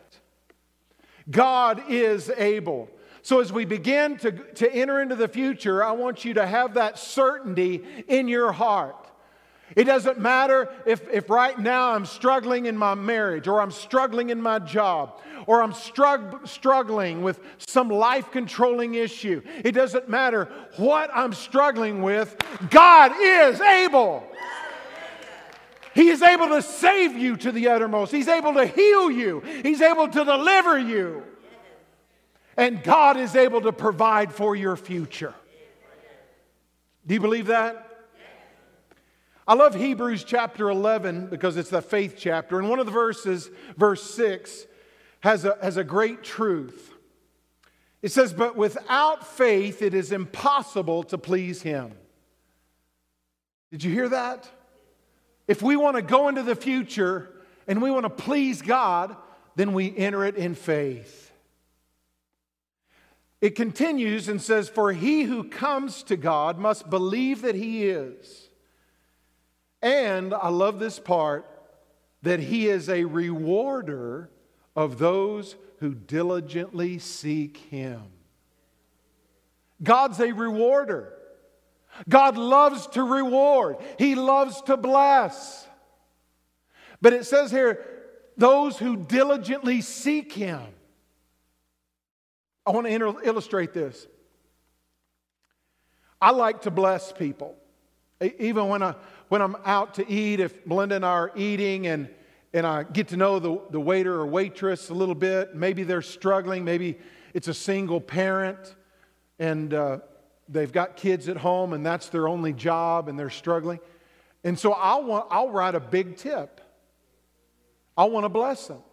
God 1.30 1.84
is 1.90 2.32
able. 2.38 2.90
So, 3.30 3.40
as 3.40 3.54
we 3.54 3.64
begin 3.64 4.18
to, 4.18 4.32
to 4.32 4.74
enter 4.74 5.00
into 5.00 5.16
the 5.16 5.28
future, 5.28 5.84
I 5.84 5.92
want 5.92 6.26
you 6.26 6.34
to 6.34 6.48
have 6.48 6.74
that 6.74 6.98
certainty 6.98 7.84
in 8.08 8.28
your 8.28 8.52
heart 8.52 9.10
it 9.76 9.84
doesn't 9.84 10.20
matter 10.20 10.70
if, 10.86 11.08
if 11.10 11.30
right 11.30 11.58
now 11.58 11.94
I'm 11.94 12.06
struggling 12.06 12.66
in 12.66 12.76
my 12.76 12.96
marriage 12.96 13.48
or 13.48 13.62
I'm 13.62 13.72
struggling 13.72 14.30
in 14.30 14.42
my 14.42 14.60
job 14.60 15.22
or 15.46 15.62
I'm 15.62 15.74
strugg- 15.74 16.48
struggling 16.48 17.22
with 17.22 17.40
some 17.60 17.90
life 17.90 18.32
controlling 18.32 18.96
issue. 18.96 19.42
It 19.64 19.74
doesn't 19.74 20.10
matter 20.10 20.50
what 20.78 21.12
I'm 21.14 21.34
struggling 21.34 22.02
with, 22.02 22.36
God 22.70 23.12
is 23.20 23.62
able. 23.62 24.24
He 25.94 26.10
is 26.10 26.22
able 26.22 26.48
to 26.48 26.62
save 26.62 27.16
you 27.16 27.36
to 27.38 27.52
the 27.52 27.68
uttermost. 27.68 28.12
He's 28.12 28.28
able 28.28 28.54
to 28.54 28.66
heal 28.66 29.12
you. 29.12 29.42
He's 29.64 29.82
able 29.82 30.08
to 30.08 30.26
deliver 30.26 30.80
you. 30.80 31.24
And 32.60 32.84
God 32.84 33.16
is 33.16 33.38
able 33.38 33.62
to 33.62 33.72
provide 33.72 34.34
for 34.34 34.54
your 34.54 34.76
future. 34.76 35.34
Do 37.08 37.14
you 37.14 37.22
believe 37.22 37.48
that? 37.48 37.86
I 39.48 39.54
love 39.54 39.74
Hebrews 39.74 40.26
chapter 40.26 40.70
11 40.70 41.28
because 41.28 41.56
it's 41.56 41.70
the 41.70 41.82
faith 41.82 42.16
chapter. 42.18 42.60
And 42.60 42.70
one 42.70 42.80
of 42.80 42.86
the 42.86 42.92
verses, 42.92 43.50
verse 43.78 44.04
6, 44.14 44.66
has 45.22 45.46
a, 45.46 45.58
has 45.62 45.78
a 45.78 45.86
great 45.86 46.22
truth. 46.22 46.92
It 48.02 48.12
says, 48.12 48.34
But 48.34 48.58
without 48.58 49.26
faith, 49.26 49.82
it 49.82 49.94
is 49.94 50.12
impossible 50.12 51.04
to 51.04 51.18
please 51.18 51.62
Him. 51.62 51.94
Did 53.72 53.86
you 53.86 53.94
hear 53.94 54.10
that? 54.10 54.50
If 55.48 55.62
we 55.62 55.78
want 55.78 55.96
to 55.96 56.02
go 56.02 56.28
into 56.28 56.44
the 56.44 56.58
future 56.58 57.32
and 57.70 57.82
we 57.82 57.90
want 57.90 58.04
to 58.04 58.10
please 58.10 58.62
God, 58.62 59.16
then 59.56 59.72
we 59.72 59.96
enter 59.96 60.26
it 60.26 60.36
in 60.36 60.56
faith. 60.56 61.29
It 63.42 63.56
continues 63.56 64.28
and 64.28 64.42
says, 64.42 64.70
For 64.70 64.92
he 64.92 65.24
who 65.24 65.44
comes 65.46 66.04
to 66.04 66.18
God 66.18 66.58
must 66.58 66.90
believe 66.90 67.42
that 67.42 67.56
He 67.56 67.88
is 67.90 68.50
and 69.82 70.34
I 70.34 70.50
love 70.50 70.80
this 70.80 71.00
part 71.00 71.46
that 72.22 72.40
he 72.40 72.68
is 72.68 72.90
a 72.90 73.06
rewarder 73.06 74.30
of 74.76 74.98
those 74.98 75.56
who 75.80 75.94
diligently 75.94 77.00
seek 77.00 77.56
him. 77.58 78.02
God's 79.82 80.20
a 80.20 80.34
rewarder. 80.34 81.14
God 82.08 82.38
loves 82.38 82.88
to 82.88 83.04
reward, 83.04 83.78
He 83.98 84.16
loves 84.16 84.62
to 84.64 84.78
bless. 84.78 85.66
But 87.02 87.14
it 87.14 87.26
says 87.26 87.50
here, 87.50 87.86
those 88.38 88.78
who 88.78 88.98
diligently 88.98 89.82
seek 89.82 90.34
Him. 90.34 90.62
I 92.70 92.72
want 92.72 92.86
to 92.86 93.20
illustrate 93.24 93.74
this. 93.74 94.06
I 96.22 96.30
like 96.30 96.62
to 96.62 96.72
bless 96.72 97.12
people. 97.12 97.56
Even 98.22 98.68
when 98.68 98.84
I, 98.84 98.94
when 99.30 99.42
I'm 99.42 99.56
out 99.66 99.96
to 99.96 100.08
eat, 100.08 100.40
if 100.40 100.68
Melinda 100.68 100.98
and 100.98 101.04
I 101.04 101.10
are 101.10 101.32
eating 101.36 101.88
and, 101.88 102.10
and 102.54 102.68
I 102.68 102.84
get 102.84 103.08
to 103.08 103.18
know 103.18 103.40
the, 103.40 103.60
the 103.72 103.80
waiter 103.80 104.14
or 104.14 104.28
waitress 104.28 104.90
a 104.92 104.94
little 104.94 105.16
bit, 105.16 105.56
maybe 105.56 105.82
they're 105.82 106.04
struggling, 106.04 106.64
maybe 106.64 107.00
it's 107.34 107.48
a 107.48 107.56
single 107.56 108.00
parent 108.00 108.76
and 109.40 109.74
uh, 109.74 109.98
they've 110.48 110.72
got 110.72 110.96
kids 110.96 111.28
at 111.28 111.38
home 111.38 111.74
and 111.74 111.84
that's 111.84 112.10
their 112.10 112.28
only 112.28 112.54
job 112.54 113.10
and 113.10 113.18
they're 113.18 113.32
struggling. 113.32 113.80
And 114.44 114.60
so 114.60 114.74
I'll, 114.74 115.04
want, 115.06 115.26
I'll 115.32 115.50
write 115.50 115.74
a 115.74 115.80
big 115.80 116.18
tip. 116.18 116.62
I 117.98 118.04
want 118.04 118.26
to 118.26 118.30
bless 118.30 118.68
them. 118.68 118.84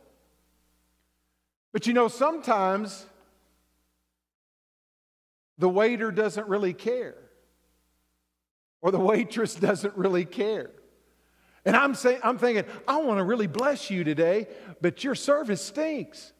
But 1.74 1.86
you 1.86 1.92
know, 1.92 2.08
sometimes 2.08 3.04
the 5.58 5.68
waiter 5.68 6.10
doesn't 6.10 6.48
really 6.48 6.72
care 6.72 7.16
or 8.82 8.90
the 8.90 8.98
waitress 8.98 9.54
doesn't 9.68 9.96
really 9.96 10.24
care. 10.24 10.70
And 11.64 11.74
I'm, 11.74 11.94
saying, 11.94 12.20
I'm 12.22 12.38
thinking, 12.38 12.64
I 12.86 12.98
want 12.98 13.18
to 13.18 13.24
really 13.24 13.48
bless 13.48 13.90
you 13.90 14.04
today, 14.04 14.46
but 14.80 15.02
your 15.02 15.16
service 15.16 15.60
stinks. 15.60 16.32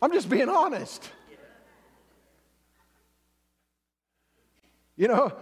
I'm 0.00 0.12
just 0.12 0.30
being 0.30 0.48
honest. 0.48 1.10
You 4.96 5.08
know, 5.08 5.32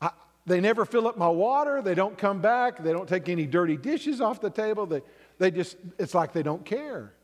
I, 0.00 0.10
they 0.46 0.60
never 0.60 0.84
fill 0.84 1.06
up 1.06 1.16
my 1.16 1.28
water. 1.28 1.80
They 1.80 1.94
don't 1.94 2.18
come 2.18 2.40
back. 2.40 2.82
They 2.82 2.92
don't 2.92 3.08
take 3.08 3.28
any 3.28 3.46
dirty 3.46 3.76
dishes 3.76 4.20
off 4.20 4.40
the 4.40 4.50
table. 4.50 4.86
They, 4.86 5.02
they 5.38 5.52
just, 5.52 5.76
it's 5.96 6.14
like 6.14 6.32
they 6.32 6.42
don't 6.42 6.64
care. 6.64 7.14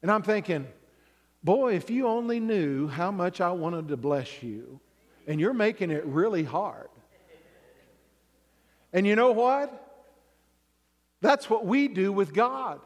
And 0.00 0.10
I'm 0.10 0.22
thinking, 0.22 0.66
boy, 1.42 1.74
if 1.74 1.90
you 1.90 2.06
only 2.06 2.40
knew 2.40 2.88
how 2.88 3.10
much 3.10 3.40
I 3.40 3.50
wanted 3.50 3.88
to 3.88 3.96
bless 3.96 4.42
you 4.42 4.80
and 5.26 5.40
you're 5.40 5.54
making 5.54 5.90
it 5.90 6.04
really 6.06 6.44
hard. 6.44 6.88
And 8.92 9.06
you 9.06 9.16
know 9.16 9.32
what? 9.32 9.88
That's 11.20 11.48
what 11.48 11.64
we 11.64 11.88
do 11.88 12.12
with 12.12 12.32
God. 12.32 12.80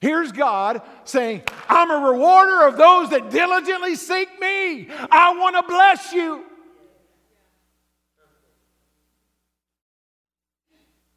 Here's 0.00 0.32
God 0.32 0.82
saying, 1.04 1.42
I'm 1.68 1.90
a 1.90 2.10
rewarder 2.10 2.66
of 2.66 2.76
those 2.76 3.10
that 3.10 3.30
diligently 3.30 3.94
seek 3.94 4.28
me. 4.38 4.88
I 5.10 5.34
want 5.38 5.56
to 5.56 5.62
bless 5.62 6.12
you. 6.12 6.44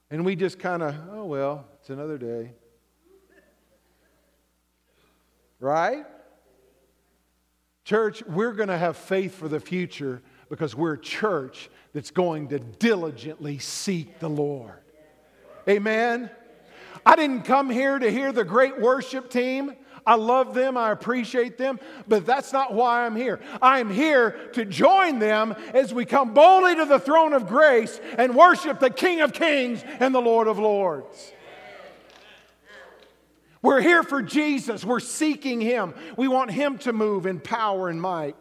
And 0.09 0.23
we 0.23 0.37
just 0.37 0.57
kind 0.57 0.81
of, 0.81 0.95
oh, 1.11 1.25
well, 1.25 1.65
it's 1.79 1.89
another 1.89 2.17
day. 2.17 2.51
Right? 5.59 6.05
Church, 7.83 8.23
we're 8.25 8.53
going 8.53 8.69
to 8.69 8.77
have 8.77 8.97
faith 8.97 9.35
for 9.35 9.47
the 9.47 9.59
future 9.59 10.21
because 10.49 10.75
we're 10.75 10.93
a 10.93 10.99
church 10.99 11.69
that's 11.93 12.11
going 12.11 12.49
to 12.49 12.59
diligently 12.59 13.59
seek 13.59 14.19
the 14.19 14.29
Lord. 14.29 14.79
Amen. 15.67 16.29
I 17.05 17.15
didn't 17.15 17.43
come 17.43 17.69
here 17.69 17.97
to 17.97 18.11
hear 18.11 18.31
the 18.31 18.43
great 18.43 18.79
worship 18.79 19.29
team. 19.29 19.73
I 20.05 20.15
love 20.15 20.53
them, 20.53 20.77
I 20.77 20.91
appreciate 20.91 21.57
them, 21.57 21.81
but 22.07 22.25
that's 22.25 22.53
not 22.53 22.73
why 22.73 23.05
I'm 23.05 23.15
here. 23.15 23.41
I'm 23.61 23.89
here 23.89 24.31
to 24.53 24.63
join 24.63 25.19
them 25.19 25.53
as 25.73 25.93
we 25.93 26.05
come 26.05 26.33
boldly 26.33 26.75
to 26.75 26.85
the 26.85 26.99
throne 26.99 27.33
of 27.33 27.47
grace 27.47 27.99
and 28.17 28.33
worship 28.33 28.79
the 28.79 28.89
King 28.89 29.19
of 29.19 29.33
Kings 29.33 29.83
and 29.99 30.15
the 30.15 30.21
Lord 30.21 30.47
of 30.47 30.59
Lords. 30.59 31.33
We're 33.67 33.81
here 33.81 34.01
for 34.01 34.21
Jesus. 34.21 34.85
We're 34.85 35.01
seeking 35.01 35.59
Him. 35.59 35.93
We 36.15 36.29
want 36.29 36.51
Him 36.51 36.77
to 36.77 36.93
move 36.93 37.25
in 37.25 37.41
power 37.41 37.89
and 37.89 38.01
might. 38.01 38.37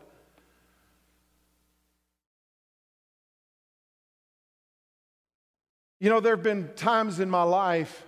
You 5.99 6.11
know, 6.11 6.21
there 6.21 6.37
have 6.37 6.45
been 6.45 6.71
times 6.76 7.18
in 7.18 7.28
my 7.28 7.42
life 7.42 8.04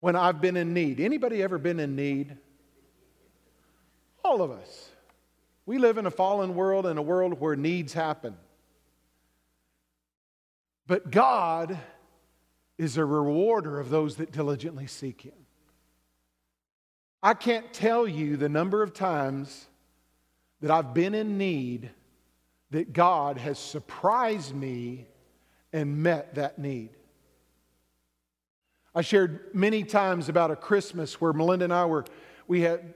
when 0.00 0.16
I've 0.16 0.40
been 0.40 0.56
in 0.56 0.74
need. 0.74 0.98
Anybody 0.98 1.40
ever 1.40 1.56
been 1.56 1.78
in 1.78 1.94
need? 1.94 2.36
All 4.24 4.42
of 4.42 4.50
us. 4.50 4.90
We 5.64 5.78
live 5.78 5.96
in 5.96 6.06
a 6.06 6.10
fallen 6.10 6.56
world 6.56 6.86
and 6.86 6.98
a 6.98 7.02
world 7.02 7.38
where 7.38 7.54
needs 7.54 7.92
happen. 7.92 8.36
But 10.88 11.12
God 11.12 11.78
is 12.78 12.96
a 12.96 13.04
rewarder 13.04 13.78
of 13.78 13.90
those 13.90 14.16
that 14.16 14.32
diligently 14.32 14.86
seek 14.86 15.22
Him. 15.22 15.32
I 17.22 17.34
can't 17.34 17.72
tell 17.72 18.06
you 18.06 18.36
the 18.36 18.48
number 18.48 18.82
of 18.82 18.92
times 18.92 19.66
that 20.60 20.70
I've 20.70 20.92
been 20.92 21.14
in 21.14 21.38
need 21.38 21.90
that 22.70 22.92
God 22.92 23.38
has 23.38 23.58
surprised 23.58 24.54
me 24.54 25.06
and 25.72 26.02
met 26.02 26.34
that 26.34 26.58
need. 26.58 26.90
I 28.94 29.02
shared 29.02 29.54
many 29.54 29.82
times 29.82 30.28
about 30.28 30.50
a 30.50 30.56
Christmas 30.56 31.20
where 31.20 31.32
Melinda 31.32 31.64
and 31.64 31.72
I 31.72 31.84
were, 31.84 32.04
we 32.46 32.60
had 32.60 32.94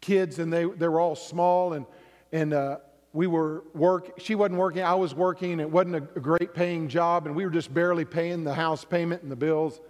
kids 0.00 0.38
and 0.38 0.52
they, 0.52 0.64
they 0.64 0.88
were 0.88 1.00
all 1.00 1.16
small 1.16 1.72
and, 1.72 1.86
and 2.32 2.52
uh, 2.52 2.78
we 3.16 3.26
were 3.26 3.64
work 3.72 4.20
she 4.20 4.34
wasn't 4.34 4.58
working 4.58 4.82
i 4.82 4.94
was 4.94 5.14
working 5.14 5.58
it 5.58 5.70
wasn't 5.70 5.96
a, 5.96 6.00
great 6.00 6.52
paying 6.52 6.86
job 6.86 7.26
and 7.26 7.34
we 7.34 7.46
were 7.46 7.50
just 7.50 7.72
barely 7.72 8.04
paying 8.04 8.44
the 8.44 8.52
house 8.52 8.84
payment 8.84 9.22
and 9.22 9.32
the 9.32 9.36
bills. 9.36 9.80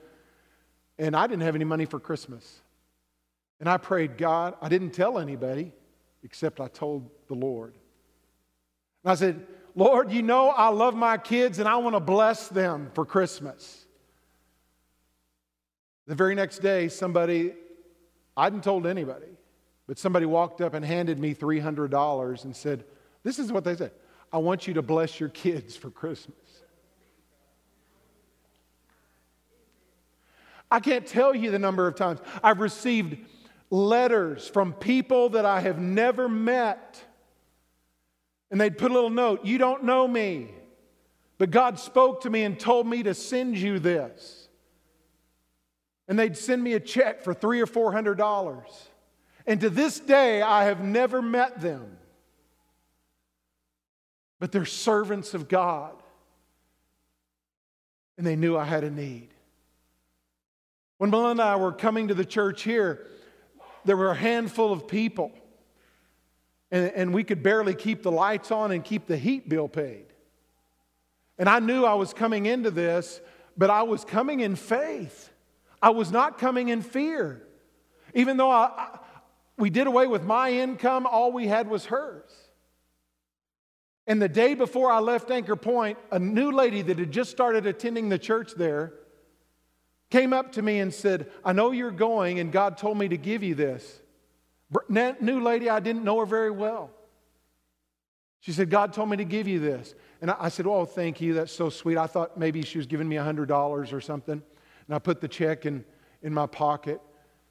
And 0.96 1.16
i 1.16 1.26
didn't 1.26 1.42
have 1.42 1.56
any 1.56 1.64
money 1.64 1.86
for 1.86 1.98
christmas. 1.98 2.62
And 3.58 3.68
i 3.68 3.78
prayed 3.78 4.16
god 4.16 4.54
i 4.62 4.68
didn't 4.68 4.92
tell 4.92 5.18
anybody 5.18 5.72
except 6.22 6.60
i 6.60 6.68
told 6.68 7.10
the 7.26 7.34
lord. 7.34 7.74
And 9.02 9.10
i 9.10 9.16
said 9.16 9.44
lord 9.74 10.12
you 10.12 10.22
know 10.22 10.50
i 10.50 10.68
love 10.68 10.94
my 10.94 11.18
kids 11.18 11.58
and 11.58 11.68
i 11.68 11.76
want 11.76 11.96
to 11.96 12.00
bless 12.00 12.46
them 12.48 12.92
for 12.94 13.04
christmas. 13.04 13.86
The 16.06 16.14
very 16.14 16.36
next 16.36 16.58
day 16.60 16.86
somebody 16.86 17.54
i 18.36 18.44
hadn't 18.44 18.62
told 18.62 18.86
anybody 18.86 19.26
but 19.88 19.98
somebody 19.98 20.26
walked 20.26 20.60
up 20.60 20.74
and 20.74 20.84
handed 20.84 21.18
me 21.18 21.32
$300 21.34 22.44
and 22.44 22.54
said 22.54 22.84
this 23.26 23.40
is 23.40 23.50
what 23.50 23.64
they 23.64 23.74
said 23.74 23.90
I 24.32 24.38
want 24.38 24.68
you 24.68 24.74
to 24.74 24.82
bless 24.82 25.18
your 25.18 25.28
kids 25.28 25.74
for 25.74 25.90
Christmas. 25.90 26.36
I 30.70 30.78
can't 30.78 31.04
tell 31.04 31.34
you 31.34 31.50
the 31.50 31.58
number 31.58 31.88
of 31.88 31.96
times 31.96 32.20
I've 32.40 32.60
received 32.60 33.16
letters 33.68 34.48
from 34.48 34.72
people 34.72 35.30
that 35.30 35.44
I 35.44 35.60
have 35.60 35.80
never 35.80 36.28
met. 36.28 37.02
And 38.52 38.60
they'd 38.60 38.78
put 38.78 38.92
a 38.92 38.94
little 38.94 39.10
note 39.10 39.44
You 39.44 39.58
don't 39.58 39.82
know 39.82 40.06
me, 40.06 40.52
but 41.36 41.50
God 41.50 41.80
spoke 41.80 42.20
to 42.20 42.30
me 42.30 42.44
and 42.44 42.58
told 42.58 42.86
me 42.86 43.02
to 43.02 43.12
send 43.12 43.58
you 43.58 43.80
this. 43.80 44.48
And 46.06 46.16
they'd 46.16 46.36
send 46.36 46.62
me 46.62 46.74
a 46.74 46.80
check 46.80 47.24
for 47.24 47.34
three 47.34 47.60
or 47.60 47.66
four 47.66 47.90
hundred 47.90 48.18
dollars. 48.18 48.68
And 49.48 49.60
to 49.62 49.68
this 49.68 49.98
day, 49.98 50.42
I 50.42 50.66
have 50.66 50.78
never 50.80 51.20
met 51.20 51.60
them 51.60 51.98
but 54.38 54.52
they're 54.52 54.64
servants 54.64 55.34
of 55.34 55.48
God. 55.48 55.94
And 58.18 58.26
they 58.26 58.36
knew 58.36 58.56
I 58.56 58.64
had 58.64 58.84
a 58.84 58.90
need. 58.90 59.28
When 60.98 61.10
Melinda 61.10 61.30
and 61.30 61.40
I 61.40 61.56
were 61.56 61.72
coming 61.72 62.08
to 62.08 62.14
the 62.14 62.24
church 62.24 62.62
here, 62.62 63.06
there 63.84 63.96
were 63.96 64.10
a 64.10 64.16
handful 64.16 64.72
of 64.72 64.88
people, 64.88 65.32
and, 66.70 66.90
and 66.94 67.14
we 67.14 67.22
could 67.22 67.42
barely 67.42 67.74
keep 67.74 68.02
the 68.02 68.10
lights 68.10 68.50
on 68.50 68.72
and 68.72 68.82
keep 68.82 69.06
the 69.06 69.16
heat 69.16 69.48
bill 69.48 69.68
paid. 69.68 70.06
And 71.38 71.48
I 71.48 71.58
knew 71.58 71.84
I 71.84 71.94
was 71.94 72.14
coming 72.14 72.46
into 72.46 72.70
this, 72.70 73.20
but 73.56 73.70
I 73.70 73.82
was 73.82 74.04
coming 74.04 74.40
in 74.40 74.56
faith. 74.56 75.30
I 75.82 75.90
was 75.90 76.10
not 76.10 76.38
coming 76.38 76.70
in 76.70 76.82
fear. 76.82 77.42
Even 78.14 78.38
though 78.38 78.50
I, 78.50 78.64
I, 78.64 78.98
we 79.58 79.68
did 79.68 79.86
away 79.86 80.06
with 80.06 80.24
my 80.24 80.50
income, 80.50 81.06
all 81.06 81.32
we 81.32 81.46
had 81.46 81.68
was 81.68 81.86
hers. 81.86 82.32
And 84.06 84.22
the 84.22 84.28
day 84.28 84.54
before 84.54 84.90
I 84.90 85.00
left 85.00 85.30
Anchor 85.30 85.56
Point, 85.56 85.98
a 86.12 86.18
new 86.18 86.52
lady 86.52 86.82
that 86.82 86.98
had 86.98 87.10
just 87.10 87.30
started 87.30 87.66
attending 87.66 88.08
the 88.08 88.18
church 88.18 88.52
there 88.56 88.92
came 90.10 90.32
up 90.32 90.52
to 90.52 90.62
me 90.62 90.78
and 90.78 90.94
said, 90.94 91.30
I 91.44 91.52
know 91.52 91.72
you're 91.72 91.90
going, 91.90 92.38
and 92.38 92.52
God 92.52 92.78
told 92.78 92.96
me 92.98 93.08
to 93.08 93.16
give 93.16 93.42
you 93.42 93.56
this. 93.56 94.00
New 94.88 95.40
lady, 95.40 95.68
I 95.68 95.80
didn't 95.80 96.04
know 96.04 96.20
her 96.20 96.26
very 96.26 96.50
well. 96.50 96.90
She 98.40 98.52
said, 98.52 98.70
God 98.70 98.92
told 98.92 99.10
me 99.10 99.16
to 99.16 99.24
give 99.24 99.48
you 99.48 99.58
this. 99.58 99.94
And 100.20 100.30
I 100.30 100.50
said, 100.50 100.66
Oh, 100.66 100.84
thank 100.84 101.20
you. 101.20 101.34
That's 101.34 101.52
so 101.52 101.68
sweet. 101.68 101.98
I 101.98 102.06
thought 102.06 102.38
maybe 102.38 102.62
she 102.62 102.78
was 102.78 102.86
giving 102.86 103.08
me 103.08 103.16
$100 103.16 103.92
or 103.92 104.00
something. 104.00 104.40
And 104.86 104.94
I 104.94 104.98
put 105.00 105.20
the 105.20 105.28
check 105.28 105.66
in, 105.66 105.84
in 106.22 106.32
my 106.32 106.46
pocket. 106.46 107.00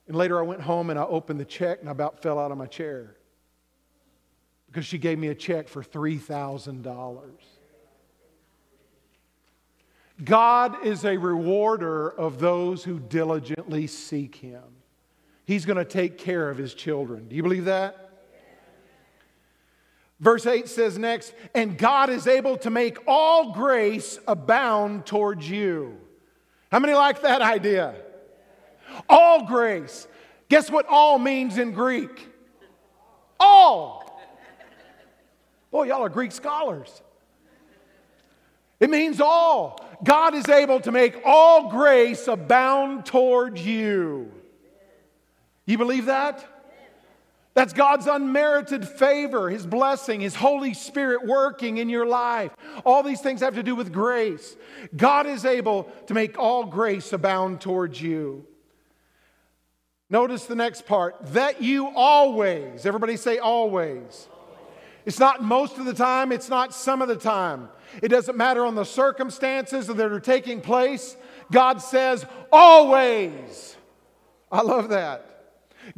And 0.07 0.15
later 0.15 0.39
I 0.39 0.43
went 0.43 0.61
home 0.61 0.89
and 0.89 0.97
I 0.97 1.03
opened 1.03 1.39
the 1.39 1.45
check 1.45 1.81
and 1.81 1.89
I 1.89 1.91
about 1.91 2.21
fell 2.21 2.39
out 2.39 2.51
of 2.51 2.57
my 2.57 2.67
chair 2.67 3.14
because 4.67 4.85
she 4.85 4.97
gave 4.97 5.17
me 5.17 5.27
a 5.29 5.35
check 5.35 5.67
for 5.67 5.83
$3,000. 5.83 7.19
God 10.23 10.85
is 10.85 11.03
a 11.03 11.17
rewarder 11.17 12.09
of 12.09 12.39
those 12.39 12.83
who 12.83 12.99
diligently 12.99 13.87
seek 13.87 14.35
Him. 14.35 14.63
He's 15.45 15.65
going 15.65 15.77
to 15.77 15.85
take 15.85 16.17
care 16.17 16.49
of 16.49 16.57
His 16.57 16.73
children. 16.73 17.27
Do 17.27 17.35
you 17.35 17.43
believe 17.43 17.65
that? 17.65 18.05
Verse 20.19 20.45
8 20.45 20.69
says 20.69 20.97
next, 20.97 21.33
and 21.53 21.77
God 21.77 22.09
is 22.09 22.25
able 22.25 22.57
to 22.59 22.69
make 22.69 22.97
all 23.05 23.51
grace 23.51 24.17
abound 24.27 25.05
towards 25.05 25.49
you. 25.49 25.97
How 26.71 26.79
many 26.79 26.93
like 26.93 27.21
that 27.21 27.41
idea? 27.41 27.95
All 29.09 29.45
grace. 29.45 30.07
Guess 30.47 30.71
what 30.71 30.85
all 30.87 31.19
means 31.19 31.57
in 31.57 31.73
Greek? 31.73 32.29
All. 33.39 34.04
Boy, 35.75 35.87
y'all 35.87 36.03
are 36.03 36.09
Greek 36.09 36.31
scholars. 36.31 37.01
It 38.79 38.89
means 38.89 39.19
all. 39.19 39.85
God 40.05 40.33
is 40.33 40.47
able 40.47 40.79
to 40.79 40.89
make 40.89 41.19
all 41.25 41.69
grace 41.69 42.29
abound 42.29 43.05
towards 43.05 43.65
you. 43.65 44.31
You 45.65 45.77
believe 45.77 46.05
that? 46.05 46.47
That's 47.55 47.73
God's 47.73 48.07
unmerited 48.07 48.87
favor, 48.87 49.49
His 49.49 49.67
blessing, 49.67 50.21
His 50.21 50.33
Holy 50.33 50.73
Spirit 50.73 51.25
working 51.25 51.77
in 51.77 51.89
your 51.89 52.05
life. 52.05 52.55
All 52.85 53.03
these 53.03 53.19
things 53.19 53.41
have 53.41 53.55
to 53.55 53.63
do 53.63 53.75
with 53.75 53.91
grace. 53.91 54.55
God 54.95 55.27
is 55.27 55.43
able 55.43 55.91
to 56.07 56.13
make 56.13 56.39
all 56.39 56.63
grace 56.63 57.11
abound 57.11 57.59
towards 57.59 58.01
you. 58.01 58.47
Notice 60.09 60.45
the 60.45 60.55
next 60.55 60.85
part 60.85 61.17
that 61.33 61.61
you 61.61 61.89
always, 61.93 62.85
everybody 62.85 63.17
say 63.17 63.39
always. 63.39 64.29
It's 65.05 65.19
not 65.19 65.43
most 65.43 65.77
of 65.77 65.85
the 65.85 65.93
time, 65.93 66.31
it's 66.31 66.49
not 66.49 66.73
some 66.73 67.01
of 67.01 67.07
the 67.07 67.15
time. 67.15 67.69
It 68.01 68.09
doesn't 68.09 68.35
matter 68.35 68.65
on 68.65 68.75
the 68.75 68.83
circumstances 68.83 69.87
that 69.87 69.99
are 69.99 70.19
taking 70.19 70.61
place. 70.61 71.15
God 71.51 71.81
says, 71.81 72.25
always. 72.51 73.75
I 74.51 74.61
love 74.61 74.89
that. 74.89 75.31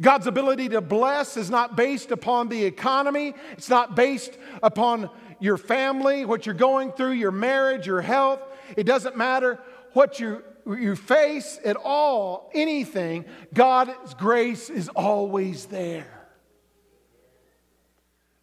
God's 0.00 0.26
ability 0.26 0.70
to 0.70 0.80
bless 0.80 1.36
is 1.36 1.48
not 1.48 1.76
based 1.76 2.10
upon 2.10 2.48
the 2.48 2.64
economy, 2.64 3.34
it's 3.52 3.70
not 3.70 3.96
based 3.96 4.36
upon 4.62 5.08
your 5.40 5.56
family, 5.56 6.24
what 6.24 6.44
you're 6.44 6.54
going 6.54 6.92
through, 6.92 7.12
your 7.12 7.30
marriage, 7.30 7.86
your 7.86 8.02
health. 8.02 8.40
It 8.76 8.84
doesn't 8.84 9.16
matter 9.16 9.58
what 9.92 10.20
you, 10.20 10.42
you 10.66 10.96
face 10.96 11.58
at 11.64 11.76
all, 11.76 12.50
anything. 12.52 13.24
God's 13.54 14.14
grace 14.14 14.68
is 14.68 14.88
always 14.90 15.66
there. 15.66 16.17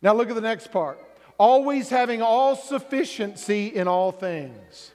Now 0.02 0.14
look 0.14 0.30
at 0.30 0.36
the 0.36 0.42
next 0.42 0.72
part. 0.72 1.00
Always 1.38 1.90
having 1.90 2.22
all 2.22 2.56
sufficiency 2.56 3.68
in 3.68 3.88
all 3.88 4.12
things. 4.12 4.92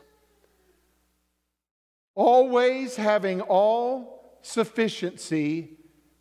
Always 2.15 2.97
having 2.97 3.41
all 3.41 4.39
sufficiency 4.43 5.71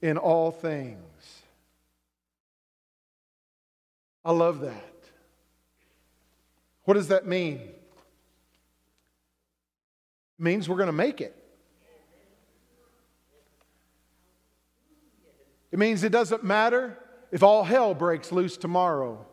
in 0.01 0.17
all 0.17 0.51
things. 0.51 0.97
I 4.25 4.31
love 4.31 4.59
that. 4.61 4.85
What 6.83 6.95
does 6.95 7.07
that 7.09 7.25
mean? 7.25 7.57
It 7.57 7.73
means 10.37 10.67
we're 10.67 10.75
going 10.75 10.87
to 10.87 10.93
make 10.93 11.21
it. 11.21 11.35
It 15.71 15.79
means 15.79 16.03
it 16.03 16.11
doesn't 16.11 16.43
matter 16.43 16.97
if 17.31 17.43
all 17.43 17.63
hell 17.63 17.93
breaks 17.93 18.31
loose 18.31 18.57
tomorrow, 18.57 19.25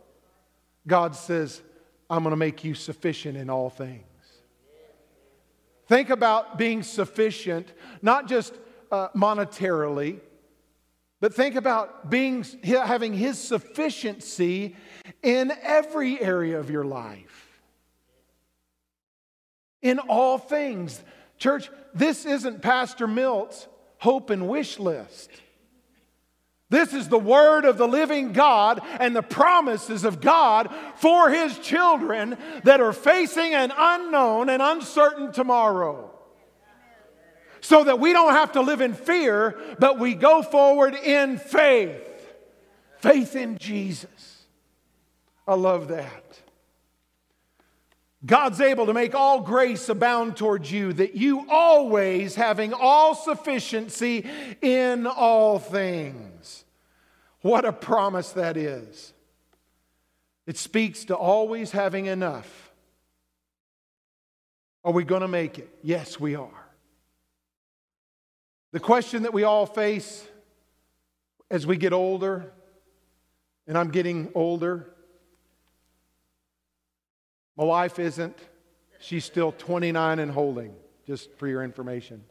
God 0.87 1.17
says, 1.17 1.63
I'm 2.09 2.23
going 2.23 2.31
to 2.31 2.37
make 2.37 2.65
you 2.65 2.75
sufficient 2.75 3.37
in 3.37 3.51
all 3.51 3.71
things. 3.71 4.05
Think 5.89 6.11
about 6.11 6.59
being 6.59 6.83
sufficient, 6.83 7.73
not 8.03 8.29
just 8.29 8.55
uh, 8.91 9.09
monetarily, 9.17 10.21
but 11.21 11.33
think 11.35 11.55
about 11.55 12.11
being, 12.11 12.45
having 12.63 13.15
His 13.15 13.39
sufficiency 13.39 14.77
in 15.23 15.53
every 15.63 16.21
area 16.21 16.59
of 16.59 16.71
your 16.71 16.85
life, 16.85 17.61
in 19.81 19.99
all 19.99 20.39
things. 20.39 21.03
Church, 21.39 21.71
this 21.95 22.27
isn't 22.27 22.63
Pastor 22.63 23.07
Milt's 23.07 23.67
hope 23.99 24.31
and 24.31 24.49
wish 24.49 24.79
list. 24.79 25.31
This 26.69 26.93
is 26.93 27.09
the 27.09 27.19
word 27.19 27.65
of 27.65 27.79
the 27.79 27.87
living 27.87 28.33
God 28.33 28.81
and 28.99 29.15
the 29.15 29.23
promises 29.23 30.05
of 30.05 30.21
God 30.21 30.75
for 30.97 31.31
his 31.31 31.59
children 31.61 32.37
that 32.65 32.81
are 32.81 32.93
facing 32.93 33.55
an 33.55 33.73
unknown 33.77 34.49
and 34.49 34.61
uncertain 34.61 35.31
tomorrow. 35.33 36.11
So 37.61 37.85
that 37.85 38.01
we 38.01 38.13
don't 38.13 38.33
have 38.33 38.53
to 38.53 38.61
live 38.61 38.81
in 38.81 38.95
fear, 38.95 39.57
but 39.79 39.99
we 39.99 40.15
go 40.15 40.43
forward 40.43 40.95
in 40.95 41.39
faith. 41.39 42.03
Faith 42.99 43.37
in 43.37 43.59
Jesus. 43.59 44.45
I 45.47 45.55
love 45.55 45.89
that. 45.89 46.26
God's 48.27 48.61
able 48.61 48.87
to 48.87 48.93
make 48.93 49.15
all 49.15 49.41
grace 49.41 49.89
abound 49.89 50.37
towards 50.37 50.71
you, 50.71 50.93
that 50.95 51.15
you 51.15 51.47
always 51.49 52.35
having 52.35 52.75
all 52.75 53.15
sufficiency 53.15 54.29
in 54.61 55.07
all 55.07 55.61
things. 55.61 56.65
What 57.43 57.65
a 57.65 57.73
promise 57.73 58.33
that 58.33 58.57
is. 58.57 59.13
It 60.47 60.59
speaks 60.59 61.05
to 61.07 61.15
always 61.15 61.71
having 61.71 62.07
enough. 62.07 62.73
Are 64.85 64.93
we 64.93 65.05
going 65.05 65.23
to 65.23 65.29
make 65.29 65.59
it? 65.59 65.69
Yes, 65.83 66.19
we 66.19 66.35
are. 66.35 66.67
The 68.73 68.81
question 68.81 69.23
that 69.23 69.33
we 69.33 69.45
all 69.45 69.67
face 69.67 70.27
as 71.51 71.67
we 71.67 71.77
get 71.77 71.93
older, 71.93 72.53
and 73.69 73.79
I'm 73.79 73.91
getting 73.91 74.31
older, 74.35 74.93
my 77.57 77.65
wife 77.65 77.99
isn't. 77.99 78.39
She's 79.01 79.25
still 79.25 79.53
29 79.53 80.19
and 80.19 80.31
holding, 80.31 80.75
just 81.07 81.33
for 81.35 81.47
your 81.47 81.63
information. 81.63 82.25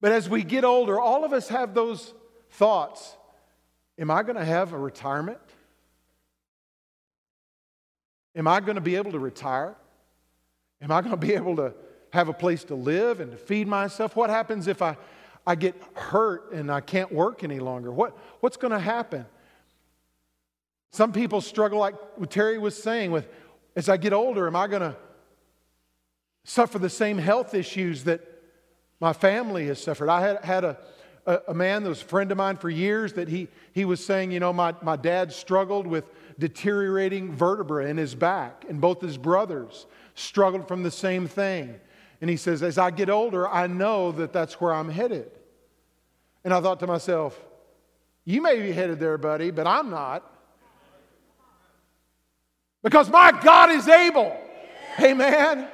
But 0.00 0.12
as 0.12 0.28
we 0.28 0.42
get 0.42 0.64
older, 0.64 0.98
all 0.98 1.24
of 1.24 1.32
us 1.32 1.48
have 1.48 1.74
those 1.74 2.14
thoughts 2.50 3.16
Am 3.98 4.10
I 4.10 4.22
going 4.22 4.36
to 4.36 4.44
have 4.44 4.72
a 4.72 4.78
retirement? 4.78 5.38
Am 8.34 8.48
I 8.48 8.60
going 8.60 8.76
to 8.76 8.80
be 8.80 8.96
able 8.96 9.12
to 9.12 9.18
retire? 9.18 9.76
Am 10.80 10.90
I 10.90 11.02
going 11.02 11.10
to 11.10 11.18
be 11.18 11.34
able 11.34 11.56
to 11.56 11.74
have 12.10 12.30
a 12.30 12.32
place 12.32 12.64
to 12.64 12.74
live 12.74 13.20
and 13.20 13.30
to 13.30 13.36
feed 13.36 13.68
myself? 13.68 14.16
What 14.16 14.30
happens 14.30 14.68
if 14.68 14.80
I, 14.80 14.96
I 15.46 15.54
get 15.54 15.74
hurt 15.92 16.52
and 16.52 16.72
I 16.72 16.80
can't 16.80 17.12
work 17.12 17.44
any 17.44 17.60
longer? 17.60 17.92
What, 17.92 18.16
what's 18.40 18.56
going 18.56 18.72
to 18.72 18.78
happen? 18.78 19.26
Some 20.90 21.12
people 21.12 21.40
struggle, 21.40 21.78
like 21.78 21.94
what 22.16 22.30
Terry 22.30 22.58
was 22.58 22.80
saying, 22.80 23.12
with 23.12 23.28
as 23.76 23.88
I 23.88 23.96
get 23.96 24.12
older, 24.12 24.46
am 24.46 24.56
I 24.56 24.66
going 24.66 24.82
to 24.82 24.96
suffer 26.44 26.78
the 26.78 26.90
same 26.90 27.18
health 27.18 27.54
issues 27.54 28.04
that 28.04 28.20
my 28.98 29.12
family 29.12 29.66
has 29.66 29.82
suffered? 29.82 30.08
I 30.08 30.20
had, 30.20 30.44
had 30.44 30.64
a, 30.64 30.78
a, 31.26 31.38
a, 31.48 31.54
man 31.54 31.84
that 31.84 31.88
was 31.88 32.02
a 32.02 32.04
friend 32.04 32.30
of 32.32 32.38
mine 32.38 32.56
for 32.56 32.68
years 32.68 33.12
that 33.14 33.28
he, 33.28 33.48
he 33.72 33.84
was 33.84 34.04
saying, 34.04 34.32
you 34.32 34.40
know, 34.40 34.52
my, 34.52 34.74
my 34.82 34.96
dad 34.96 35.32
struggled 35.32 35.86
with 35.86 36.04
deteriorating 36.38 37.32
vertebra 37.32 37.86
in 37.86 37.96
his 37.96 38.14
back, 38.14 38.64
and 38.68 38.80
both 38.80 39.00
his 39.00 39.16
brothers 39.16 39.86
struggled 40.14 40.66
from 40.66 40.82
the 40.82 40.90
same 40.90 41.28
thing. 41.28 41.78
And 42.20 42.28
he 42.28 42.36
says, 42.36 42.62
as 42.62 42.76
I 42.76 42.90
get 42.90 43.08
older, 43.08 43.48
I 43.48 43.66
know 43.66 44.12
that 44.12 44.32
that's 44.32 44.60
where 44.60 44.74
I'm 44.74 44.90
headed. 44.90 45.30
And 46.44 46.52
I 46.52 46.60
thought 46.60 46.80
to 46.80 46.86
myself, 46.86 47.38
you 48.24 48.42
may 48.42 48.60
be 48.60 48.72
headed 48.72 48.98
there, 48.98 49.16
buddy, 49.16 49.50
but 49.50 49.66
I'm 49.66 49.90
not. 49.90 50.39
Because 52.82 53.10
my 53.10 53.32
God 53.42 53.70
is 53.70 53.88
able. 53.88 54.36
Amen. 55.00 55.68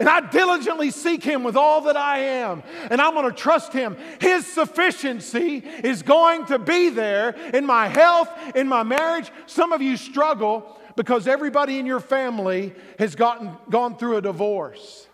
And 0.00 0.08
I 0.08 0.28
diligently 0.28 0.90
seek 0.90 1.22
Him 1.22 1.44
with 1.44 1.56
all 1.56 1.82
that 1.82 1.96
I 1.96 2.18
am. 2.18 2.62
And 2.90 3.00
I'm 3.00 3.14
going 3.14 3.30
to 3.30 3.36
trust 3.36 3.72
Him. 3.72 3.96
His 4.20 4.46
sufficiency 4.46 5.58
is 5.58 6.02
going 6.02 6.46
to 6.46 6.58
be 6.58 6.88
there 6.88 7.30
in 7.54 7.64
my 7.64 7.88
health, 7.88 8.28
in 8.56 8.66
my 8.66 8.82
marriage. 8.82 9.30
Some 9.46 9.72
of 9.72 9.80
you 9.80 9.96
struggle 9.96 10.80
because 10.96 11.28
everybody 11.28 11.78
in 11.78 11.86
your 11.86 12.00
family 12.00 12.74
has 12.98 13.14
gotten, 13.14 13.52
gone 13.70 13.96
through 13.96 14.16
a 14.16 14.22
divorce. 14.22 15.06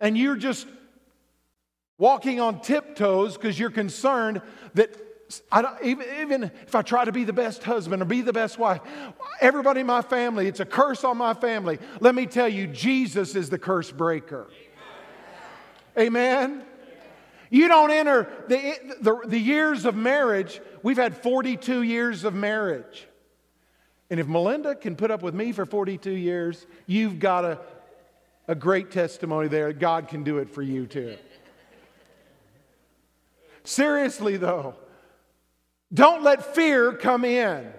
And 0.00 0.18
you're 0.18 0.36
just 0.36 0.66
walking 1.98 2.40
on 2.40 2.60
tiptoes 2.60 3.36
because 3.36 3.58
you're 3.58 3.70
concerned 3.70 4.42
that 4.74 4.90
even, 5.82 6.06
even 6.20 6.42
if 6.44 6.74
I 6.74 6.82
try 6.82 7.04
to 7.04 7.12
be 7.12 7.24
the 7.24 7.32
best 7.32 7.62
husband 7.62 8.02
or 8.02 8.04
be 8.04 8.22
the 8.22 8.32
best 8.32 8.58
wife, 8.58 8.80
everybody 9.40 9.80
in 9.80 9.86
my 9.86 10.02
family, 10.02 10.48
it's 10.48 10.60
a 10.60 10.64
curse 10.64 11.04
on 11.04 11.16
my 11.16 11.34
family. 11.34 11.78
Let 12.00 12.14
me 12.14 12.26
tell 12.26 12.48
you, 12.48 12.66
Jesus 12.66 13.34
is 13.34 13.48
the 13.48 13.58
curse 13.58 13.90
breaker. 13.90 14.48
Amen. 15.98 16.64
You 17.50 17.68
don't 17.68 17.90
enter 17.90 18.32
the, 18.48 18.74
the, 19.00 19.20
the 19.26 19.38
years 19.38 19.84
of 19.84 19.94
marriage. 19.94 20.60
We've 20.82 20.96
had 20.96 21.16
42 21.16 21.82
years 21.82 22.24
of 22.24 22.34
marriage. 22.34 23.06
And 24.08 24.18
if 24.18 24.26
Melinda 24.26 24.74
can 24.74 24.96
put 24.96 25.10
up 25.10 25.22
with 25.22 25.34
me 25.34 25.52
for 25.52 25.66
42 25.66 26.10
years, 26.10 26.66
you've 26.86 27.18
got 27.18 27.44
a, 27.44 27.58
a 28.48 28.54
great 28.54 28.90
testimony 28.90 29.48
there. 29.48 29.72
God 29.72 30.08
can 30.08 30.24
do 30.24 30.38
it 30.38 30.50
for 30.50 30.62
you 30.62 30.86
too. 30.86 31.16
Seriously, 33.64 34.36
though, 34.36 34.74
don't 35.92 36.22
let 36.22 36.54
fear 36.54 36.92
come 36.92 37.24
in. 37.24 37.72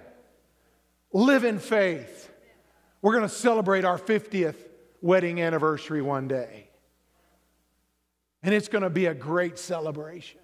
Live 1.11 1.43
in 1.43 1.59
faith. 1.59 2.31
We're 3.01 3.13
going 3.13 3.27
to 3.27 3.33
celebrate 3.33 3.85
our 3.85 3.97
50th 3.97 4.55
wedding 5.01 5.41
anniversary 5.41 6.01
one 6.01 6.27
day. 6.27 6.69
And 8.41 8.53
it's 8.53 8.67
going 8.67 8.83
to 8.83 8.89
be 8.89 9.05
a 9.05 9.13
great 9.13 9.57
celebration. 9.57 10.39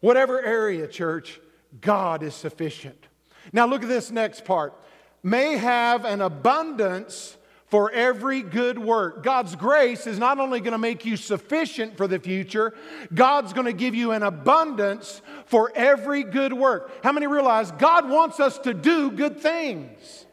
Whatever 0.00 0.42
area, 0.42 0.86
church, 0.86 1.40
God 1.80 2.22
is 2.22 2.34
sufficient. 2.34 3.06
Now, 3.52 3.66
look 3.66 3.82
at 3.82 3.88
this 3.88 4.10
next 4.10 4.44
part. 4.44 4.74
May 5.22 5.56
have 5.56 6.04
an 6.04 6.20
abundance 6.20 7.36
for 7.70 7.90
every 7.92 8.42
good 8.42 8.78
work. 8.78 9.22
God's 9.22 9.54
grace 9.54 10.08
is 10.08 10.18
not 10.18 10.40
only 10.40 10.58
going 10.58 10.72
to 10.72 10.78
make 10.78 11.04
you 11.04 11.16
sufficient 11.16 11.96
for 11.96 12.08
the 12.08 12.18
future, 12.18 12.74
God's 13.14 13.52
going 13.52 13.66
to 13.66 13.72
give 13.72 13.94
you 13.94 14.10
an 14.10 14.24
abundance 14.24 15.22
for 15.46 15.72
every 15.76 16.24
good 16.24 16.52
work. 16.52 16.90
How 17.04 17.12
many 17.12 17.28
realize 17.28 17.70
God 17.70 18.10
wants 18.10 18.40
us 18.40 18.58
to 18.58 18.74
do 18.74 19.12
good 19.12 19.40
things? 19.40 20.26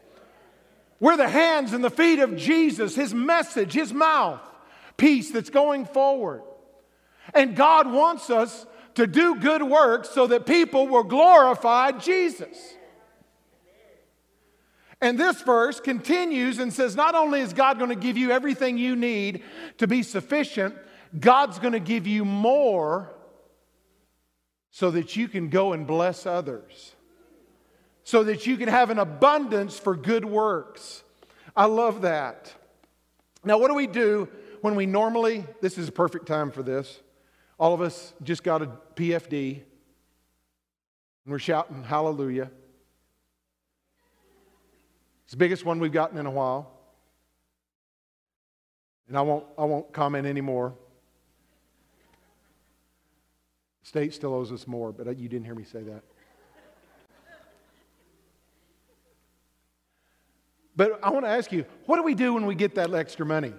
We're 0.98 1.16
the 1.16 1.28
hands 1.28 1.72
and 1.72 1.82
the 1.82 1.90
feet 1.90 2.18
of 2.18 2.36
Jesus, 2.36 2.96
His 2.96 3.14
message, 3.14 3.72
His 3.72 3.92
mouth, 3.92 4.40
peace 4.96 5.30
that's 5.30 5.50
going 5.50 5.86
forward. 5.86 6.42
And 7.34 7.54
God 7.54 7.90
wants 7.90 8.30
us 8.30 8.66
to 8.96 9.06
do 9.06 9.36
good 9.36 9.62
works 9.62 10.10
so 10.10 10.26
that 10.26 10.44
people 10.44 10.88
will 10.88 11.04
glorify 11.04 11.92
Jesus. 11.92 12.74
And 15.00 15.18
this 15.18 15.40
verse 15.42 15.78
continues 15.80 16.58
and 16.58 16.72
says, 16.72 16.96
Not 16.96 17.14
only 17.14 17.40
is 17.40 17.52
God 17.52 17.78
going 17.78 17.90
to 17.90 17.96
give 17.96 18.16
you 18.16 18.32
everything 18.32 18.78
you 18.78 18.96
need 18.96 19.42
to 19.78 19.86
be 19.86 20.02
sufficient, 20.02 20.74
God's 21.18 21.58
going 21.58 21.72
to 21.72 21.80
give 21.80 22.06
you 22.06 22.24
more 22.24 23.14
so 24.70 24.90
that 24.90 25.16
you 25.16 25.28
can 25.28 25.48
go 25.48 25.72
and 25.72 25.86
bless 25.86 26.26
others, 26.26 26.94
so 28.04 28.24
that 28.24 28.46
you 28.46 28.56
can 28.56 28.68
have 28.68 28.90
an 28.90 28.98
abundance 28.98 29.78
for 29.78 29.94
good 29.94 30.24
works. 30.24 31.02
I 31.56 31.66
love 31.66 32.02
that. 32.02 32.52
Now, 33.44 33.58
what 33.58 33.68
do 33.68 33.74
we 33.74 33.86
do 33.86 34.28
when 34.60 34.74
we 34.74 34.86
normally, 34.86 35.44
this 35.60 35.78
is 35.78 35.88
a 35.88 35.92
perfect 35.92 36.26
time 36.26 36.50
for 36.50 36.62
this. 36.62 37.00
All 37.58 37.72
of 37.72 37.80
us 37.80 38.12
just 38.22 38.42
got 38.42 38.62
a 38.62 38.70
PFD, 38.94 39.54
and 39.54 39.62
we're 41.26 41.38
shouting 41.38 41.82
hallelujah. 41.82 42.50
It's 45.28 45.34
the 45.34 45.36
biggest 45.36 45.66
one 45.66 45.78
we've 45.78 45.92
gotten 45.92 46.16
in 46.16 46.24
a 46.24 46.30
while. 46.30 46.70
And 49.08 49.18
I 49.18 49.20
won't, 49.20 49.44
I 49.58 49.66
won't 49.66 49.92
comment 49.92 50.26
anymore. 50.26 50.72
The 53.82 53.88
state 53.88 54.14
still 54.14 54.32
owes 54.32 54.50
us 54.50 54.66
more, 54.66 54.90
but 54.90 55.18
you 55.18 55.28
didn't 55.28 55.44
hear 55.44 55.54
me 55.54 55.64
say 55.64 55.82
that. 55.82 56.02
But 60.74 60.98
I 61.02 61.10
want 61.10 61.26
to 61.26 61.30
ask 61.30 61.52
you, 61.52 61.66
what 61.84 61.96
do 61.96 62.04
we 62.04 62.14
do 62.14 62.32
when 62.32 62.46
we 62.46 62.54
get 62.54 62.76
that 62.76 62.94
extra 62.94 63.26
money? 63.26 63.52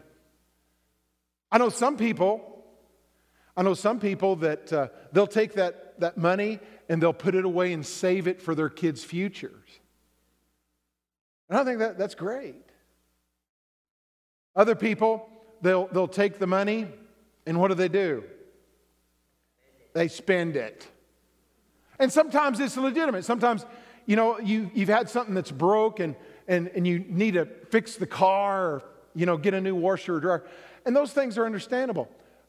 I 1.51 1.59
know 1.59 1.69
some 1.69 1.97
people, 1.97 2.65
I 3.55 3.61
know 3.61 3.75
some 3.75 3.99
people 3.99 4.37
that 4.37 4.73
uh, 4.73 4.87
they'll 5.11 5.27
take 5.27 5.53
that, 5.53 5.99
that 5.99 6.17
money 6.17 6.61
and 6.89 6.99
they'll 6.99 7.13
put 7.13 7.35
it 7.35 7.45
away 7.45 7.73
and 7.73 7.85
save 7.85 8.27
it 8.27 8.41
for 8.41 8.55
their 8.55 8.69
kids' 8.69 9.03
futures. 9.03 9.79
And 11.49 11.57
I 11.57 11.63
think 11.63 11.79
that, 11.79 11.97
that's 11.97 12.15
great. 12.15 12.55
Other 14.55 14.75
people, 14.75 15.27
they'll, 15.61 15.87
they'll 15.87 16.07
take 16.07 16.39
the 16.39 16.47
money, 16.47 16.87
and 17.45 17.59
what 17.59 17.69
do 17.69 17.75
they 17.75 17.87
do? 17.87 18.23
They 19.93 20.07
spend 20.07 20.55
it. 20.55 20.87
And 21.99 22.11
sometimes 22.11 22.59
it's 22.59 22.77
legitimate. 22.77 23.25
Sometimes, 23.25 23.65
you 24.05 24.15
know, 24.15 24.39
you, 24.39 24.71
you've 24.73 24.89
had 24.89 25.09
something 25.09 25.35
that's 25.35 25.51
broke 25.51 25.99
and, 25.99 26.15
and, 26.47 26.69
and 26.69 26.87
you 26.87 26.99
need 26.99 27.33
to 27.33 27.45
fix 27.45 27.95
the 27.95 28.07
car 28.07 28.65
or, 28.65 28.83
you 29.15 29.25
know, 29.25 29.37
get 29.37 29.53
a 29.53 29.61
new 29.61 29.75
washer 29.75 30.15
or 30.15 30.19
dryer. 30.19 30.43
And 30.85 30.95
those 30.95 31.11
things 31.11 31.37
are 31.37 31.45
understandable. 31.45 32.07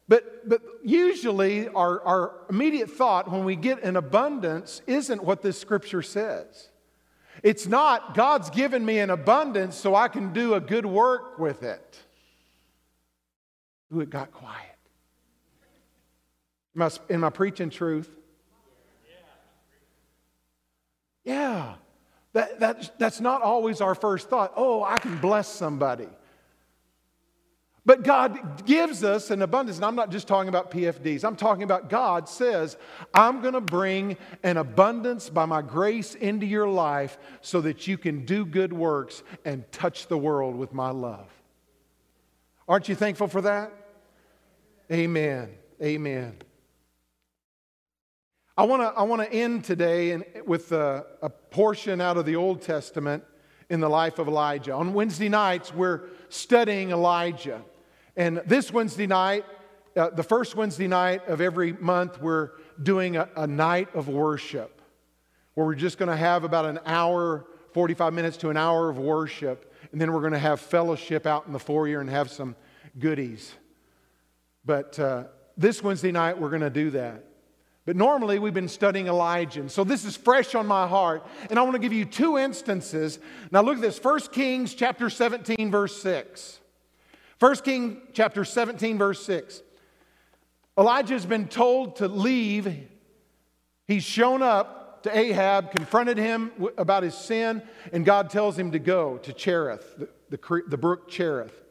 But, 0.08 0.48
but 0.48 0.62
usually, 0.84 1.68
our, 1.68 2.02
our 2.02 2.32
immediate 2.48 2.90
thought 2.90 3.30
when 3.30 3.44
we 3.44 3.56
get 3.56 3.82
an 3.82 3.96
abundance 3.96 4.82
isn't 4.86 5.22
what 5.22 5.42
this 5.42 5.58
scripture 5.58 6.02
says. 6.02 6.69
It's 7.42 7.66
not, 7.66 8.14
God's 8.14 8.50
given 8.50 8.84
me 8.84 8.98
an 8.98 9.10
abundance 9.10 9.76
so 9.76 9.94
I 9.94 10.08
can 10.08 10.32
do 10.32 10.54
a 10.54 10.60
good 10.60 10.86
work 10.86 11.38
with 11.38 11.62
it. 11.62 11.98
Ooh, 13.94 14.00
it 14.00 14.10
got 14.10 14.32
quiet. 14.32 14.66
Am 16.76 16.82
I, 16.82 16.90
am 17.12 17.24
I 17.24 17.30
preaching 17.30 17.70
truth? 17.70 18.10
Yeah. 21.24 21.74
That, 22.32 22.60
that, 22.60 22.98
that's 22.98 23.20
not 23.20 23.42
always 23.42 23.80
our 23.80 23.94
first 23.94 24.28
thought. 24.28 24.52
Oh, 24.56 24.84
I 24.84 24.98
can 24.98 25.18
bless 25.18 25.48
somebody. 25.48 26.08
But 27.90 28.04
God 28.04 28.64
gives 28.66 29.02
us 29.02 29.32
an 29.32 29.42
abundance. 29.42 29.78
And 29.78 29.84
I'm 29.84 29.96
not 29.96 30.12
just 30.12 30.28
talking 30.28 30.48
about 30.48 30.70
PFDs. 30.70 31.24
I'm 31.24 31.34
talking 31.34 31.64
about 31.64 31.90
God 31.90 32.28
says, 32.28 32.76
I'm 33.12 33.40
going 33.40 33.54
to 33.54 33.60
bring 33.60 34.16
an 34.44 34.58
abundance 34.58 35.28
by 35.28 35.44
my 35.44 35.60
grace 35.60 36.14
into 36.14 36.46
your 36.46 36.68
life 36.68 37.18
so 37.40 37.60
that 37.62 37.88
you 37.88 37.98
can 37.98 38.24
do 38.24 38.46
good 38.46 38.72
works 38.72 39.24
and 39.44 39.64
touch 39.72 40.06
the 40.06 40.16
world 40.16 40.54
with 40.54 40.72
my 40.72 40.90
love. 40.90 41.26
Aren't 42.68 42.88
you 42.88 42.94
thankful 42.94 43.26
for 43.26 43.40
that? 43.40 43.72
Amen. 44.92 45.50
Amen. 45.82 46.36
I 48.56 48.66
want 48.66 48.82
to 48.82 48.96
I 48.96 49.02
want 49.02 49.20
to 49.22 49.32
end 49.32 49.64
today 49.64 50.12
in, 50.12 50.24
with 50.46 50.70
a, 50.70 51.06
a 51.22 51.28
portion 51.28 52.00
out 52.00 52.16
of 52.16 52.24
the 52.24 52.36
Old 52.36 52.62
Testament 52.62 53.24
in 53.68 53.80
the 53.80 53.88
life 53.88 54.20
of 54.20 54.28
Elijah. 54.28 54.74
On 54.74 54.94
Wednesday 54.94 55.28
nights, 55.28 55.74
we're 55.74 56.02
studying 56.28 56.90
Elijah. 56.90 57.64
And 58.20 58.42
this 58.44 58.70
Wednesday 58.70 59.06
night, 59.06 59.46
uh, 59.96 60.10
the 60.10 60.22
first 60.22 60.54
Wednesday 60.54 60.86
night 60.86 61.26
of 61.26 61.40
every 61.40 61.72
month, 61.72 62.20
we're 62.20 62.50
doing 62.82 63.16
a, 63.16 63.26
a 63.34 63.46
night 63.46 63.88
of 63.94 64.08
worship 64.08 64.82
where 65.54 65.66
we're 65.66 65.74
just 65.74 65.96
going 65.96 66.10
to 66.10 66.16
have 66.16 66.44
about 66.44 66.66
an 66.66 66.80
hour, 66.84 67.46
45 67.72 68.12
minutes 68.12 68.36
to 68.36 68.50
an 68.50 68.58
hour 68.58 68.90
of 68.90 68.98
worship. 68.98 69.72
And 69.90 69.98
then 69.98 70.12
we're 70.12 70.20
going 70.20 70.34
to 70.34 70.38
have 70.38 70.60
fellowship 70.60 71.24
out 71.24 71.46
in 71.46 71.54
the 71.54 71.58
foyer 71.58 72.02
and 72.02 72.10
have 72.10 72.30
some 72.30 72.56
goodies. 72.98 73.54
But 74.66 74.98
uh, 74.98 75.24
this 75.56 75.82
Wednesday 75.82 76.12
night, 76.12 76.38
we're 76.38 76.50
going 76.50 76.60
to 76.60 76.68
do 76.68 76.90
that. 76.90 77.24
But 77.86 77.96
normally 77.96 78.38
we've 78.38 78.52
been 78.52 78.68
studying 78.68 79.06
Elijah. 79.06 79.60
And 79.60 79.70
so 79.70 79.82
this 79.82 80.04
is 80.04 80.14
fresh 80.14 80.54
on 80.54 80.66
my 80.66 80.86
heart. 80.86 81.26
And 81.48 81.58
I 81.58 81.62
want 81.62 81.72
to 81.72 81.80
give 81.80 81.94
you 81.94 82.04
two 82.04 82.36
instances. 82.36 83.18
Now 83.50 83.62
look 83.62 83.76
at 83.76 83.80
this 83.80 83.98
1 83.98 84.20
Kings 84.30 84.74
chapter 84.74 85.08
17, 85.08 85.70
verse 85.70 86.02
6. 86.02 86.59
1 87.40 87.56
Kings 87.56 87.98
chapter 88.12 88.44
17, 88.44 88.98
verse 88.98 89.24
6. 89.24 89.62
Elijah 90.78 91.14
has 91.14 91.24
been 91.24 91.48
told 91.48 91.96
to 91.96 92.06
leave. 92.06 92.86
He's 93.86 94.04
shown 94.04 94.42
up 94.42 95.02
to 95.04 95.16
Ahab, 95.16 95.70
confronted 95.70 96.18
him 96.18 96.52
about 96.76 97.02
his 97.02 97.14
sin, 97.14 97.62
and 97.94 98.04
God 98.04 98.28
tells 98.28 98.58
him 98.58 98.72
to 98.72 98.78
go 98.78 99.16
to 99.18 99.32
Cherith, 99.32 99.96
the, 99.96 100.08
the, 100.28 100.62
the 100.68 100.76
brook 100.76 101.08
Cherith. 101.08 101.62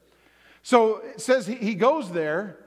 So 0.64 0.98
it 0.98 1.22
says 1.22 1.46
he, 1.46 1.56
he 1.56 1.76
goes 1.76 2.12
there. 2.12 2.58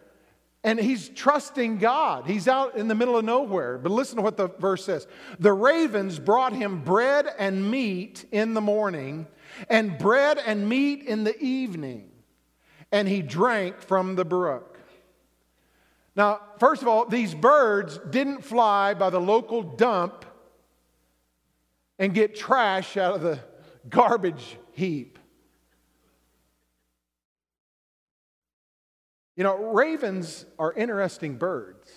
And 0.65 0.79
he's 0.79 1.09
trusting 1.09 1.79
God. 1.79 2.25
He's 2.25 2.47
out 2.47 2.77
in 2.77 2.87
the 2.87 2.95
middle 2.95 3.17
of 3.17 3.25
nowhere. 3.25 3.79
But 3.79 3.91
listen 3.91 4.15
to 4.15 4.23
what 4.23 4.37
the 4.37 4.47
verse 4.47 4.85
says 4.85 5.09
The 5.41 5.53
ravens 5.53 6.21
brought 6.21 6.53
him 6.53 6.85
bread 6.85 7.27
and 7.37 7.69
meat 7.69 8.27
in 8.31 8.55
the 8.55 8.61
morning, 8.61 9.27
and 9.69 9.99
bread 9.99 10.39
and 10.39 10.69
meat 10.69 11.03
in 11.03 11.25
the 11.25 11.37
evening, 11.43 12.12
and 12.93 13.09
he 13.09 13.23
drank 13.23 13.81
from 13.81 14.15
the 14.15 14.25
brook. 14.25 14.79
Now, 16.15 16.41
first 16.59 16.83
of 16.83 16.89
all, 16.89 17.07
these 17.07 17.35
birds 17.35 17.99
didn't 18.11 18.45
fly 18.45 18.93
by 18.93 19.09
the 19.09 19.21
local 19.21 19.63
dump 19.63 20.27
and 21.99 22.13
get 22.13 22.37
trash 22.37 22.99
out 22.99 23.15
of 23.15 23.23
the 23.23 23.39
garbage 23.89 24.59
heap. 24.73 25.19
You 29.37 29.45
know, 29.45 29.73
ravens 29.73 30.45
are 30.59 30.73
interesting 30.75 31.37
birds. 31.37 31.91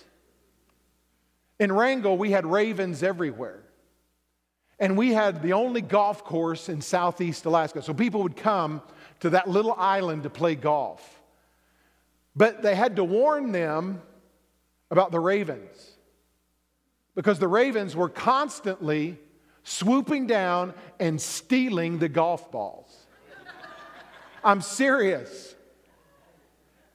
In 1.60 1.70
Wrangell, 1.70 2.16
we 2.16 2.30
had 2.30 2.46
ravens 2.46 3.02
everywhere. 3.02 3.62
And 4.78 4.96
we 4.96 5.12
had 5.12 5.42
the 5.42 5.52
only 5.52 5.80
golf 5.80 6.24
course 6.24 6.68
in 6.68 6.80
southeast 6.80 7.44
Alaska. 7.44 7.82
So 7.82 7.94
people 7.94 8.22
would 8.22 8.36
come 8.36 8.82
to 9.20 9.30
that 9.30 9.48
little 9.48 9.74
island 9.74 10.24
to 10.24 10.30
play 10.30 10.54
golf. 10.54 11.20
But 12.34 12.62
they 12.62 12.74
had 12.74 12.96
to 12.96 13.04
warn 13.04 13.52
them 13.52 14.02
about 14.90 15.10
the 15.10 15.20
ravens 15.20 15.96
because 17.14 17.38
the 17.38 17.48
ravens 17.48 17.96
were 17.96 18.10
constantly 18.10 19.18
swooping 19.64 20.26
down 20.26 20.74
and 21.00 21.20
stealing 21.20 21.98
the 21.98 22.08
golf 22.08 22.52
balls. 22.52 23.06
I'm 24.44 24.60
serious. 24.60 25.54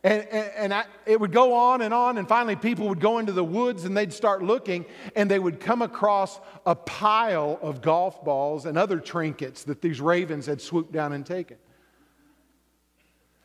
And, 0.03 0.23
and, 0.23 0.51
and 0.55 0.73
I, 0.73 0.86
it 1.05 1.19
would 1.19 1.31
go 1.31 1.53
on 1.53 1.81
and 1.81 1.93
on, 1.93 2.17
and 2.17 2.27
finally, 2.27 2.55
people 2.55 2.88
would 2.89 2.99
go 2.99 3.19
into 3.19 3.34
the 3.34 3.43
woods 3.43 3.86
and 3.86 3.95
they'd 3.95 4.13
start 4.13 4.41
looking, 4.41 4.86
and 5.15 5.29
they 5.29 5.38
would 5.38 5.60
come 5.60 5.81
across 5.81 6.39
a 6.65 6.73
pile 6.75 7.60
of 7.62 7.81
golf 7.81 8.23
balls 8.23 8.65
and 8.65 8.77
other 8.77 8.99
trinkets 8.99 9.63
that 9.65 9.81
these 9.81 10.01
ravens 10.01 10.45
had 10.45 10.62
swooped 10.62 10.91
down 10.91 11.13
and 11.13 11.25
taken. 11.25 11.57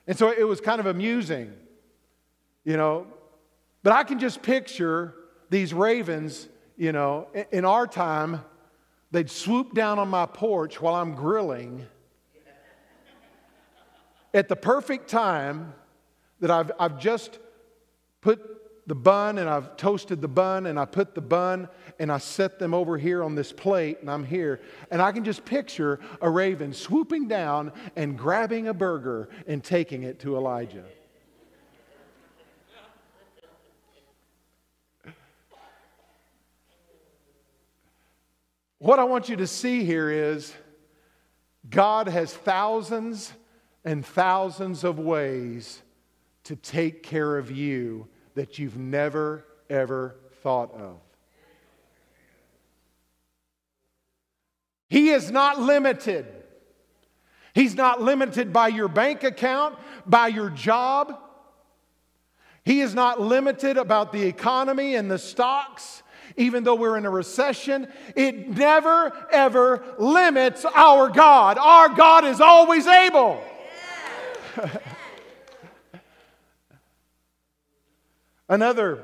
And 0.06 0.16
so 0.16 0.30
it 0.30 0.44
was 0.44 0.60
kind 0.60 0.80
of 0.80 0.86
amusing, 0.86 1.52
you 2.64 2.76
know. 2.76 3.06
But 3.82 3.92
I 3.92 4.04
can 4.04 4.18
just 4.18 4.42
picture 4.42 5.14
these 5.50 5.72
ravens, 5.72 6.48
you 6.76 6.92
know, 6.92 7.28
in 7.52 7.64
our 7.64 7.86
time, 7.86 8.42
they'd 9.10 9.30
swoop 9.30 9.74
down 9.74 9.98
on 9.98 10.08
my 10.08 10.26
porch 10.26 10.80
while 10.80 10.94
I'm 10.94 11.14
grilling 11.14 11.86
at 14.34 14.48
the 14.48 14.56
perfect 14.56 15.08
time 15.08 15.72
that 16.40 16.50
I've, 16.50 16.70
I've 16.78 16.98
just 16.98 17.38
put 18.20 18.55
the 18.86 18.94
bun 18.94 19.38
and 19.38 19.48
I've 19.48 19.76
toasted 19.76 20.20
the 20.20 20.28
bun 20.28 20.66
and 20.66 20.78
I 20.78 20.84
put 20.84 21.14
the 21.14 21.20
bun 21.20 21.68
and 21.98 22.10
I 22.10 22.18
set 22.18 22.58
them 22.58 22.72
over 22.72 22.96
here 22.96 23.24
on 23.24 23.34
this 23.34 23.52
plate 23.52 23.98
and 24.00 24.10
I'm 24.10 24.24
here. 24.24 24.60
And 24.90 25.02
I 25.02 25.10
can 25.10 25.24
just 25.24 25.44
picture 25.44 25.98
a 26.20 26.30
raven 26.30 26.72
swooping 26.72 27.26
down 27.26 27.72
and 27.96 28.16
grabbing 28.16 28.68
a 28.68 28.74
burger 28.74 29.28
and 29.48 29.62
taking 29.62 30.04
it 30.04 30.20
to 30.20 30.36
Elijah. 30.36 30.84
What 38.78 38.98
I 39.00 39.04
want 39.04 39.28
you 39.28 39.36
to 39.36 39.46
see 39.46 39.84
here 39.84 40.10
is 40.10 40.52
God 41.68 42.06
has 42.06 42.32
thousands 42.32 43.32
and 43.84 44.06
thousands 44.06 44.84
of 44.84 45.00
ways 45.00 45.82
to 46.44 46.54
take 46.54 47.02
care 47.02 47.38
of 47.38 47.50
you 47.50 48.06
that 48.36 48.58
you've 48.58 48.76
never, 48.76 49.44
ever 49.68 50.14
thought 50.42 50.72
of. 50.74 50.98
He 54.88 55.08
is 55.08 55.30
not 55.30 55.58
limited. 55.58 56.26
He's 57.54 57.74
not 57.74 58.00
limited 58.00 58.52
by 58.52 58.68
your 58.68 58.88
bank 58.88 59.24
account, 59.24 59.76
by 60.06 60.28
your 60.28 60.50
job. 60.50 61.18
He 62.64 62.82
is 62.82 62.94
not 62.94 63.20
limited 63.20 63.78
about 63.78 64.12
the 64.12 64.22
economy 64.22 64.94
and 64.94 65.10
the 65.10 65.18
stocks. 65.18 66.02
Even 66.36 66.64
though 66.64 66.74
we're 66.74 66.98
in 66.98 67.06
a 67.06 67.10
recession, 67.10 67.88
it 68.14 68.48
never, 68.48 69.12
ever 69.32 69.82
limits 69.98 70.64
our 70.74 71.08
God. 71.08 71.56
Our 71.58 71.88
God 71.88 72.24
is 72.26 72.40
always 72.40 72.86
able. 72.86 73.42
Another, 78.48 79.02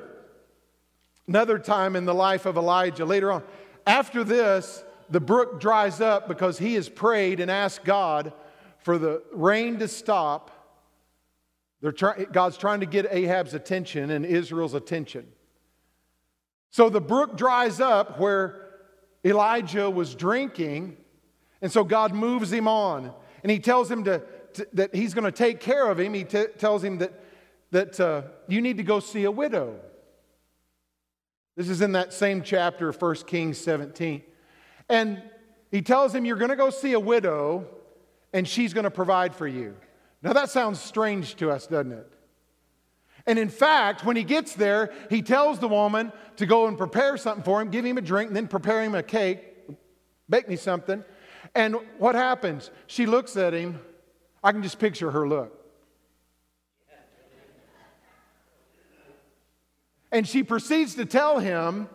another 1.26 1.58
time 1.58 1.96
in 1.96 2.04
the 2.04 2.14
life 2.14 2.46
of 2.46 2.56
Elijah, 2.56 3.04
later 3.04 3.32
on, 3.32 3.42
after 3.86 4.22
this, 4.22 4.84
the 5.10 5.20
brook 5.20 5.60
dries 5.60 6.00
up 6.00 6.28
because 6.28 6.58
he 6.58 6.74
has 6.74 6.88
prayed 6.88 7.40
and 7.40 7.50
asked 7.50 7.84
God 7.84 8.32
for 8.78 8.98
the 8.98 9.22
rain 9.32 9.78
to 9.78 9.88
stop. 9.88 10.50
Try, 11.96 12.24
God's 12.24 12.56
trying 12.56 12.80
to 12.80 12.86
get 12.86 13.06
Ahab's 13.10 13.54
attention 13.54 14.10
and 14.10 14.24
Israel's 14.24 14.74
attention. 14.74 15.26
So 16.70 16.88
the 16.88 17.00
brook 17.00 17.36
dries 17.36 17.80
up 17.80 18.20
where 18.20 18.70
Elijah 19.24 19.90
was 19.90 20.14
drinking, 20.14 20.96
And 21.60 21.70
so 21.70 21.84
God 21.84 22.12
moves 22.12 22.52
him 22.52 22.66
on 22.68 23.12
and 23.42 23.50
he 23.50 23.58
tells 23.58 23.90
him 23.90 24.04
to, 24.04 24.22
to 24.54 24.66
that 24.74 24.94
he's 24.94 25.14
going 25.14 25.24
to 25.24 25.32
take 25.32 25.60
care 25.60 25.88
of 25.88 25.98
him. 25.98 26.12
He 26.12 26.24
t- 26.24 26.46
tells 26.58 26.82
him 26.82 26.98
that, 26.98 27.12
that 27.72 27.98
uh, 27.98 28.22
you 28.46 28.60
need 28.60 28.76
to 28.76 28.82
go 28.82 29.00
see 29.00 29.24
a 29.24 29.30
widow. 29.30 29.74
This 31.56 31.68
is 31.68 31.80
in 31.80 31.92
that 31.92 32.12
same 32.12 32.42
chapter 32.42 32.88
of 32.88 33.00
1 33.00 33.14
Kings 33.26 33.58
17. 33.58 34.22
And 34.88 35.22
he 35.70 35.82
tells 35.82 36.14
him, 36.14 36.24
You're 36.24 36.36
going 36.36 36.50
to 36.50 36.56
go 36.56 36.70
see 36.70 36.92
a 36.92 37.00
widow 37.00 37.66
and 38.32 38.46
she's 38.46 38.72
going 38.72 38.84
to 38.84 38.90
provide 38.90 39.34
for 39.34 39.46
you. 39.46 39.76
Now 40.22 40.32
that 40.34 40.50
sounds 40.50 40.80
strange 40.80 41.34
to 41.36 41.50
us, 41.50 41.66
doesn't 41.66 41.92
it? 41.92 42.12
And 43.26 43.38
in 43.38 43.48
fact, 43.48 44.04
when 44.04 44.16
he 44.16 44.24
gets 44.24 44.54
there, 44.54 44.92
he 45.08 45.22
tells 45.22 45.58
the 45.58 45.68
woman 45.68 46.12
to 46.36 46.46
go 46.46 46.66
and 46.66 46.76
prepare 46.76 47.16
something 47.16 47.44
for 47.44 47.60
him, 47.60 47.70
give 47.70 47.84
him 47.84 47.98
a 47.98 48.02
drink, 48.02 48.28
and 48.28 48.36
then 48.36 48.48
prepare 48.48 48.82
him 48.82 48.94
a 48.94 49.02
cake, 49.02 49.40
bake 50.28 50.48
me 50.48 50.56
something. 50.56 51.04
And 51.54 51.76
what 51.98 52.14
happens? 52.14 52.70
She 52.86 53.06
looks 53.06 53.36
at 53.36 53.52
him. 53.52 53.80
I 54.42 54.52
can 54.52 54.62
just 54.62 54.78
picture 54.78 55.10
her 55.10 55.28
look. 55.28 55.61
And 60.12 60.28
she 60.28 60.42
proceeds 60.42 60.94
to 60.96 61.06
tell 61.06 61.38
him, 61.38 61.88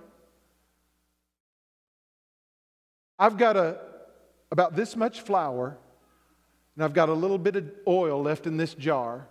I've 3.19 3.37
got 3.37 3.55
a, 3.55 3.77
about 4.51 4.75
this 4.75 4.95
much 4.95 5.21
flour, 5.21 5.77
and 6.75 6.83
I've 6.83 6.93
got 6.93 7.09
a 7.09 7.13
little 7.13 7.37
bit 7.37 7.55
of 7.55 7.71
oil 7.87 8.21
left 8.23 8.47
in 8.47 8.57
this 8.57 8.73
jar. 8.73 9.27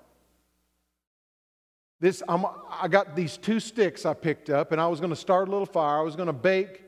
This, 1.99 2.23
I'm, 2.29 2.47
I 2.71 2.87
got 2.87 3.17
these 3.17 3.37
two 3.37 3.59
sticks 3.59 4.07
I 4.07 4.15
picked 4.15 4.51
up, 4.51 4.71
and 4.71 4.81
I 4.81 4.87
was 4.87 5.01
going 5.01 5.11
to 5.11 5.17
start 5.17 5.49
a 5.49 5.51
little 5.51 5.67
fire. 5.67 5.99
I 5.99 6.03
was 6.03 6.15
going 6.15 6.29
to 6.29 6.33
bake 6.33 6.83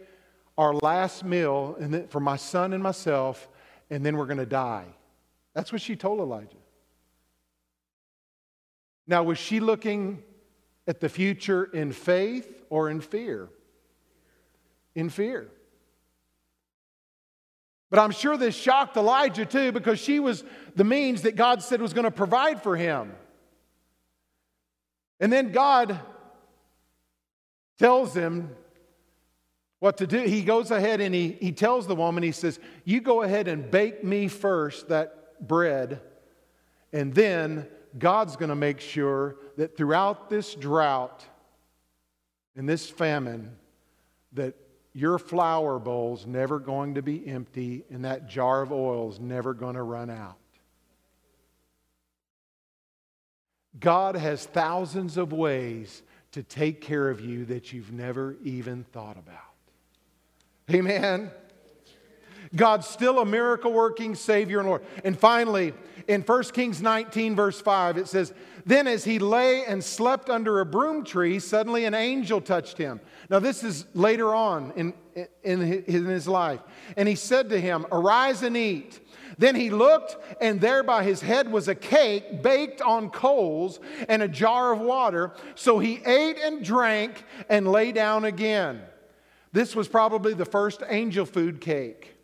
our 0.57 0.75
last 0.75 1.25
meal 1.25 1.77
and 1.81 1.93
then, 1.95 2.09
for 2.09 2.21
my 2.21 2.37
son 2.37 2.73
and 2.75 2.83
myself, 2.83 3.49
and 3.91 4.07
then 4.07 4.17
we're 4.17 4.27
going 4.27 4.39
to 4.39 4.47
die. 4.47 4.87
That's 5.55 5.73
what 5.73 5.81
she 5.81 5.97
told 5.97 6.21
Elijah. 6.21 6.57
Now, 9.07 9.23
was 9.25 9.39
she 9.39 9.59
looking 9.59 10.23
at 10.89 11.01
the 11.01 11.09
future 11.09 11.65
in 11.65 11.93
faith 11.93 12.65
or 12.71 12.91
in 12.91 13.01
fear? 13.01 13.51
In 14.95 15.11
fear. 15.11 15.49
But 17.91 18.01
I'm 18.01 18.11
sure 18.11 18.37
this 18.37 18.57
shocked 18.57 18.97
Elijah 18.97 19.47
too 19.47 19.71
because 19.71 20.01
she 20.01 20.19
was 20.19 20.43
the 20.75 20.85
means 20.85 21.23
that 21.23 21.37
God 21.37 21.63
said 21.63 21.81
was 21.81 21.93
going 21.93 22.05
to 22.05 22.11
provide 22.11 22.63
for 22.63 22.75
him. 22.77 23.13
And 25.21 25.33
then 25.33 25.53
God 25.53 26.01
tells 27.79 28.15
him 28.15 28.55
what 29.79 29.99
to 29.99 30.07
do. 30.07 30.21
He 30.21 30.43
goes 30.43 30.71
ahead 30.71 31.01
and 31.01 31.15
he, 31.15 31.37
he 31.41 31.53
tells 31.53 31.87
the 31.87 31.95
woman, 31.95 32.23
he 32.23 32.33
says, 32.33 32.59
You 32.85 33.01
go 33.01 33.23
ahead 33.23 33.47
and 33.49 33.71
bake 33.71 34.03
me 34.03 34.29
first 34.29 34.89
that 34.89 35.47
bread, 35.47 36.01
and 36.93 37.15
then 37.15 37.69
God's 37.99 38.37
going 38.37 38.51
to 38.51 38.55
make 38.55 38.81
sure 38.81 39.37
that 39.57 39.77
throughout 39.77 40.31
this 40.31 40.55
drought 40.55 41.25
and 42.57 42.69
this 42.69 42.89
famine, 42.89 43.57
that 44.33 44.55
your 44.93 45.19
flour 45.19 45.79
bowl's 45.79 46.27
never 46.27 46.59
going 46.59 46.95
to 46.95 47.03
be 47.03 47.27
empty 47.27 47.85
and 47.91 48.05
that 48.05 48.29
jar 48.29 48.63
of 48.63 48.73
oil's 48.73 49.21
never 49.21 49.55
going 49.55 49.77
to 49.77 49.83
run 49.83 50.11
out. 50.11 50.37
God 53.79 54.17
has 54.17 54.45
thousands 54.45 55.17
of 55.17 55.33
ways 55.33 56.03
to 56.33 56.43
take 56.43 56.81
care 56.81 57.09
of 57.11 57.21
you 57.21 57.45
that 57.47 57.73
you've 57.73 57.93
never 57.93 58.37
even 58.43 58.85
thought 58.93 59.17
about. 59.17 59.39
Amen. 60.71 61.31
God's 62.55 62.87
still 62.87 63.19
a 63.21 63.27
miracle 63.27 63.73
working 63.73 64.15
Savior 64.15 64.61
and 64.61 64.69
Lord. 64.69 64.83
And 65.05 65.19
finally, 65.19 65.75
in 66.07 66.23
1 66.23 66.43
Kings 66.45 66.81
19, 66.81 67.37
verse 67.37 67.61
5, 67.61 67.99
it 67.99 68.09
says, 68.09 68.33
Then 68.65 68.87
as 68.87 69.05
he 69.05 69.19
lay 69.19 69.65
and 69.67 69.85
slept 69.85 70.31
under 70.31 70.61
a 70.61 70.67
broom 70.67 71.05
tree, 71.05 71.39
suddenly 71.39 71.85
an 71.85 71.95
angel 71.95 72.41
touched 72.41 72.79
him. 72.79 73.01
Now, 73.29 73.39
this 73.39 73.63
is 73.63 73.85
later 73.95 74.35
on 74.35 74.73
in, 74.75 74.95
in, 75.43 75.63
in 75.63 76.05
his 76.07 76.27
life. 76.27 76.61
And 76.97 77.07
he 77.07 77.15
said 77.15 77.51
to 77.51 77.61
him, 77.61 77.87
Arise 77.93 78.43
and 78.43 78.57
eat. 78.57 79.01
Then 79.37 79.55
he 79.55 79.71
looked, 79.71 80.17
and 80.41 80.61
there 80.61 80.83
by 80.83 81.05
his 81.05 81.21
head 81.21 81.53
was 81.53 81.69
a 81.69 81.75
cake 81.75 82.43
baked 82.43 82.81
on 82.81 83.11
coals 83.11 83.79
and 84.09 84.23
a 84.23 84.29
jar 84.29 84.73
of 84.73 84.81
water. 84.81 85.33
So 85.55 85.79
he 85.79 86.01
ate 86.05 86.39
and 86.39 86.65
drank 86.65 87.25
and 87.49 87.69
lay 87.69 87.93
down 87.93 88.25
again. 88.25 88.81
This 89.53 89.77
was 89.77 89.89
probably 89.89 90.35
the 90.35 90.45
first 90.45 90.83
angel 90.89 91.27
food 91.27 91.61
cake. 91.61 92.18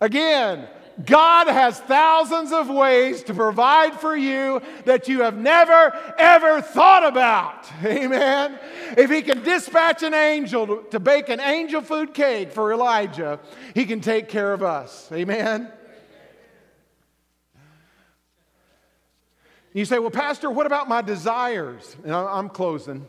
Again, 0.00 0.68
God 1.04 1.48
has 1.48 1.78
thousands 1.80 2.52
of 2.52 2.70
ways 2.70 3.22
to 3.24 3.34
provide 3.34 4.00
for 4.00 4.16
you 4.16 4.62
that 4.86 5.08
you 5.08 5.22
have 5.22 5.36
never, 5.36 5.92
ever 6.16 6.62
thought 6.62 7.04
about. 7.04 7.70
Amen. 7.84 8.58
If 8.96 9.10
He 9.10 9.20
can 9.20 9.42
dispatch 9.42 10.02
an 10.02 10.14
angel 10.14 10.84
to, 10.84 10.98
bake 10.98 11.28
an 11.28 11.40
angel 11.40 11.82
food 11.82 12.14
cake 12.14 12.50
for 12.50 12.72
Elijah, 12.72 13.40
He 13.74 13.84
can 13.84 14.00
take 14.00 14.28
care 14.28 14.54
of 14.54 14.62
us. 14.62 15.10
Amen. 15.12 15.70
You 19.74 19.84
say, 19.84 19.98
well, 19.98 20.10
Pastor, 20.10 20.50
what 20.50 20.64
about 20.64 20.88
my 20.88 21.02
desires? 21.02 21.96
And 22.02 22.14
I'm 22.14 22.48
closing. 22.48 23.06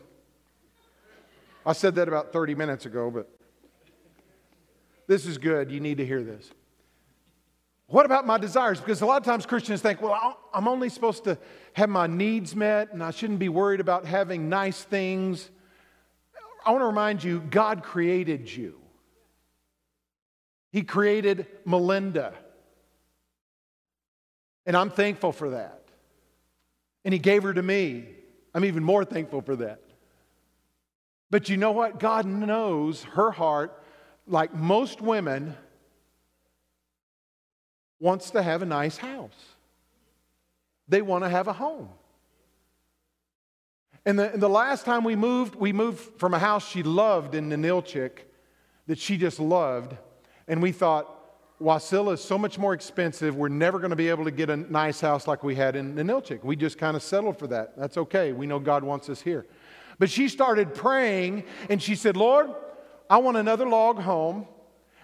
I 1.66 1.72
said 1.72 1.96
that 1.96 2.10
about 2.10 2.34
30 2.34 2.56
minutes 2.56 2.86
ago, 2.86 3.10
but 3.10 3.30
this 5.08 5.26
is 5.26 5.38
good. 5.38 5.72
You 5.72 5.80
need 5.80 5.98
to 6.00 6.06
hear 6.06 6.22
this. 6.22 6.52
What 7.88 8.06
about 8.06 8.28
my 8.28 8.38
desires? 8.38 8.82
Because 8.82 9.02
a 9.02 9.06
lot 9.06 9.18
of 9.18 9.24
times 9.24 9.46
Christians 9.46 9.82
think, 9.82 10.02
well, 10.02 10.38
I'm 10.54 10.68
only 10.68 10.90
supposed 10.90 11.24
to 11.24 11.38
have 11.74 11.90
my 11.90 12.06
needs 12.06 12.56
met 12.56 12.92
and 12.92 13.02
I 13.02 13.12
shouldn't 13.12 13.40
be 13.40 13.50
worried 13.50 13.80
about 13.80 14.06
having 14.06 14.50
nice 14.50 14.84
things. 14.84 15.50
I 16.66 16.72
want 16.72 16.82
to 16.82 16.88
remind 16.88 17.24
you 17.24 17.40
God 17.40 17.84
created 17.84 18.54
you, 18.54 18.80
He 20.72 20.84
created 20.84 21.48
Melinda. 21.66 22.34
And 24.66 24.76
I'm 24.76 24.90
thankful 24.90 25.32
for 25.32 25.52
that. 25.52 25.82
And 27.06 27.14
He 27.14 27.20
gave 27.20 27.44
her 27.44 27.54
to 27.54 27.64
me. 27.64 28.04
I'm 28.54 28.66
even 28.66 28.84
more 28.84 29.06
thankful 29.06 29.42
for 29.42 29.56
that. 29.58 29.80
But 31.30 31.48
you 31.48 31.56
know 31.56 31.72
what? 31.72 32.00
God 32.00 32.26
knows 32.26 33.04
her 33.04 33.32
heart, 33.32 33.82
like 34.26 34.54
most 34.54 35.00
women 35.00 35.56
wants 38.00 38.32
to 38.32 38.42
have 38.42 38.62
a 38.62 38.66
nice 38.66 38.98
house. 38.98 39.56
They 40.88 41.02
want 41.02 41.24
to 41.24 41.30
have 41.30 41.48
a 41.48 41.54
home. 41.54 41.90
And 44.06 44.18
the, 44.18 44.32
and 44.32 44.42
the 44.42 44.50
last 44.50 44.86
time 44.86 45.04
we 45.04 45.16
moved, 45.16 45.56
we 45.56 45.74
moved 45.74 46.00
from 46.18 46.34
a 46.34 46.40
house 46.40 46.68
she 46.68 46.82
loved 46.82 47.36
in 47.36 47.50
Ninilchik 47.50 48.20
that 48.88 48.98
she 48.98 49.18
just 49.18 49.40
loved. 49.40 49.98
And 50.48 50.62
we 50.62 50.72
thought, 50.72 51.14
Wasilla 51.62 52.14
is 52.14 52.24
so 52.24 52.38
much 52.38 52.58
more 52.58 52.74
expensive. 52.74 53.36
We're 53.36 53.50
never 53.50 53.80
going 53.80 53.90
to 53.90 53.98
be 53.98 54.10
able 54.10 54.24
to 54.26 54.32
get 54.32 54.50
a 54.50 54.56
nice 54.56 55.02
house 55.02 55.28
like 55.28 55.44
we 55.44 55.56
had 55.56 55.76
in 55.76 55.96
Ninilchik. 55.96 56.44
We 56.44 56.56
just 56.56 56.78
kind 56.78 56.96
of 56.96 57.04
settled 57.04 57.38
for 57.38 57.48
that. 57.48 57.78
That's 57.78 57.98
okay. 57.98 58.32
We 58.32 58.46
know 58.46 58.60
God 58.60 58.84
wants 58.84 59.10
us 59.10 59.22
here. 59.22 59.46
But 60.00 60.10
she 60.10 60.30
started 60.30 60.74
praying 60.74 61.44
and 61.70 61.82
she 61.82 61.96
said, 61.96 62.16
Lord, 62.16 62.52
I 63.10 63.18
want 63.18 63.38
another 63.38 63.68
log 63.68 64.00
home. 64.00 64.48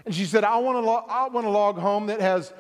And 0.06 0.14
she 0.14 0.26
said, 0.26 0.44
I 0.44 0.58
want 0.58 0.78
a, 0.78 0.82
lo- 0.82 1.06
I 1.10 1.28
want 1.30 1.48
a 1.48 1.50
log 1.50 1.78
home 1.78 2.08
that 2.08 2.22
has 2.22 2.54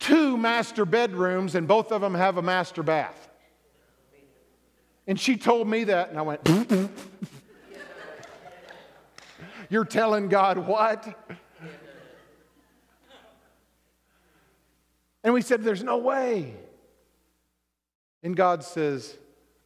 two 0.00 0.36
master 0.36 0.84
bedrooms, 0.84 1.54
and 1.54 1.68
both 1.68 1.92
of 1.92 2.00
them 2.00 2.14
have 2.14 2.36
a 2.36 2.42
master 2.42 2.82
bath. 2.82 3.28
And 5.06 5.18
she 5.18 5.36
told 5.36 5.68
me 5.68 5.84
that, 5.84 6.10
and 6.10 6.18
I 6.18 6.22
went, 6.22 6.42
mm, 6.44 6.64
mm. 6.64 6.90
You're 9.70 9.84
telling 9.84 10.28
God 10.28 10.58
what? 10.58 11.06
And 15.22 15.32
we 15.32 15.42
said, 15.42 15.62
There's 15.62 15.82
no 15.82 15.98
way. 15.98 16.54
And 18.22 18.36
God 18.36 18.64
says, 18.64 19.16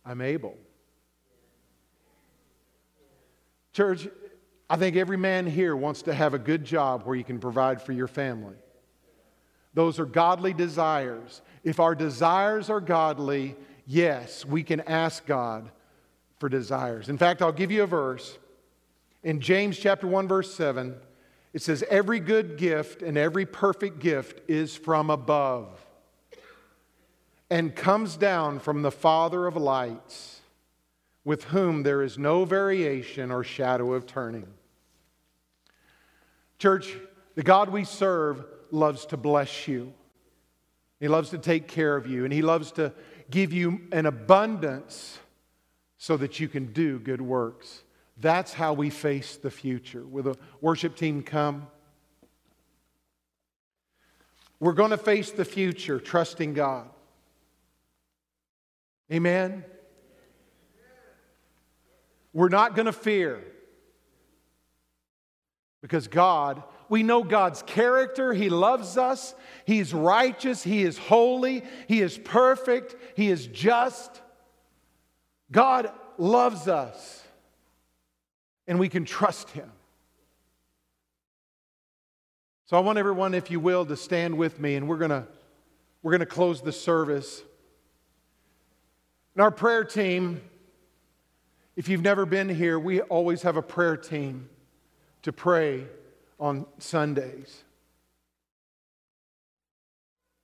I'm 0.05 0.21
able. 0.21 0.57
Church, 3.73 4.07
I 4.71 4.77
think 4.77 4.95
every 4.95 5.17
man 5.17 5.47
here 5.47 5.75
wants 5.75 6.03
to 6.03 6.15
have 6.15 6.35
a 6.35 6.39
good 6.39 6.65
job 6.65 7.03
where 7.05 7.17
you 7.17 7.25
can 7.25 7.41
provide 7.41 7.83
for 7.83 7.93
your 7.93 8.07
family. 8.07 8.55
Those 9.75 9.99
are 9.99 10.07
godly 10.07 10.53
desires. 10.53 11.43
If 11.65 11.81
our 11.81 11.95
desires 11.95 12.71
are 12.71 12.81
godly, 12.81 13.57
yes, 13.87 14.45
we 14.45 14.63
can 14.63 14.81
ask 14.83 15.27
God 15.27 15.71
for 16.39 16.49
desires. 16.49 17.09
In 17.09 17.19
fact, 17.19 17.43
I'll 17.43 17.53
give 17.53 17.71
you 17.71 17.83
a 17.83 17.87
verse. 17.87 18.39
In 19.23 19.41
James 19.41 19.79
chapter 19.79 20.07
1 20.07 20.29
verse 20.29 20.55
7, 20.55 20.95
it 21.53 21.63
says 21.63 21.85
every 21.89 22.21
good 22.21 22.57
gift 22.57 23.03
and 23.03 23.17
every 23.17 23.47
perfect 23.47 23.99
gift 23.99 24.49
is 24.49 24.77
from 24.77 25.11
above 25.11 25.85
and 27.51 27.75
comes 27.75 28.17
down 28.17 28.59
from 28.59 28.83
the 28.83 28.91
Father 28.91 29.47
of 29.47 29.57
lights, 29.57 30.41
with 31.25 31.45
whom 31.45 31.83
there 31.83 32.03
is 32.03 32.19
no 32.19 32.45
variation 32.45 33.31
or 33.31 33.45
shadow 33.45 33.93
of 33.93 34.07
turning. 34.07 34.47
Church, 36.59 36.97
the 37.35 37.43
God 37.43 37.71
we 37.71 37.85
serve 37.85 38.45
loves 38.71 39.07
to 39.07 39.17
bless 39.17 39.69
you. 39.69 39.93
He 41.01 41.09
loves 41.09 41.31
to 41.31 41.39
take 41.39 41.69
care 41.69 41.97
of 41.97 42.07
you, 42.07 42.25
and 42.25 42.33
He 42.33 42.43
loves 42.43 42.73
to 42.73 42.93
give 43.31 43.53
you 43.53 43.83
an 43.93 44.07
abundance 44.07 45.19
so 45.99 46.17
that 46.17 46.41
you 46.41 46.49
can 46.49 46.73
do 46.73 46.99
good 46.99 47.21
works. 47.21 47.83
That's 48.21 48.53
how 48.53 48.75
we 48.75 48.91
face 48.91 49.37
the 49.37 49.51
future. 49.51 50.05
Will 50.05 50.23
the 50.23 50.37
worship 50.61 50.97
team 50.97 51.23
come? 51.23 51.67
We're 54.61 54.73
going 54.73 54.91
to 54.91 54.99
face 54.99 55.31
the 55.31 55.45
future 55.45 55.99
trusting 55.99 56.55
God. 56.55 56.89
Amen? 59.13 59.65
We're 62.33 62.49
not 62.49 62.75
going 62.75 62.87
to 62.87 62.93
fear 62.93 63.45
because 65.83 66.09
God, 66.09 66.63
we 66.89 67.03
know 67.03 67.23
God's 67.23 67.63
character. 67.63 68.33
He 68.33 68.49
loves 68.49 68.97
us. 68.97 69.35
He's 69.65 69.95
righteous. 69.95 70.63
He 70.63 70.83
is 70.83 70.99
holy. 70.99 71.63
He 71.89 72.01
is 72.01 72.19
perfect. 72.19 72.97
He 73.17 73.31
is 73.31 73.47
just. 73.47 74.21
God 75.51 75.91
loves 76.19 76.69
us, 76.69 77.23
and 78.67 78.79
we 78.79 78.89
can 78.89 79.05
trust 79.05 79.51
Him. 79.51 79.71
So 82.67 82.77
I 82.77 82.81
want 82.81 82.99
everyone, 82.99 83.35
if 83.35 83.51
you 83.51 83.61
will, 83.61 83.85
to 83.87 83.97
stand 83.97 84.37
with 84.37 84.59
me, 84.59 84.75
and 84.75 84.89
we're 84.89 84.99
going 84.99 85.11
to 85.11 85.27
we're 86.03 86.19
to 86.19 86.27
close 86.27 86.61
the 86.61 86.73
service. 86.73 87.43
And 89.35 89.43
our 89.43 89.51
prayer 89.51 89.85
team, 89.85 90.41
if 91.77 91.89
you've 91.89 92.03
never 92.03 92.27
been 92.27 92.49
here, 92.49 92.79
we 92.79 93.01
always 93.01 93.43
have 93.43 93.57
a 93.57 93.63
prayer 93.63 93.97
team 93.97 94.51
to 95.23 95.33
pray 95.33 95.87
on 96.39 96.67
Sundays. 96.79 97.63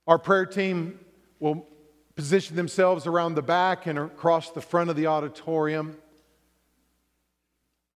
Our 0.07 0.17
prayer 0.17 0.45
team 0.45 0.99
will 1.39 1.67
position 2.15 2.55
themselves 2.55 3.07
around 3.07 3.35
the 3.35 3.41
back 3.41 3.87
and 3.87 3.97
across 3.97 4.51
the 4.51 4.61
front 4.61 4.89
of 4.89 4.95
the 4.95 5.07
auditorium. 5.07 5.97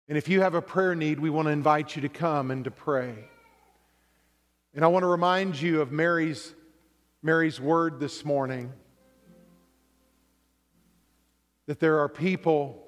And 0.08 0.18
if 0.18 0.28
you 0.28 0.40
have 0.42 0.54
a 0.54 0.62
prayer 0.62 0.94
need, 0.94 1.18
we 1.18 1.30
want 1.30 1.46
to 1.46 1.52
invite 1.52 1.96
you 1.96 2.02
to 2.02 2.08
come 2.08 2.50
and 2.50 2.64
to 2.64 2.70
pray. 2.70 3.14
And 4.74 4.84
I 4.84 4.88
want 4.88 5.02
to 5.02 5.08
remind 5.08 5.60
you 5.60 5.80
of 5.80 5.92
Mary's, 5.92 6.52
Mary's 7.22 7.60
word 7.60 8.00
this 8.00 8.24
morning 8.24 8.72
that 11.66 11.80
there 11.80 11.98
are 12.00 12.08
people 12.08 12.82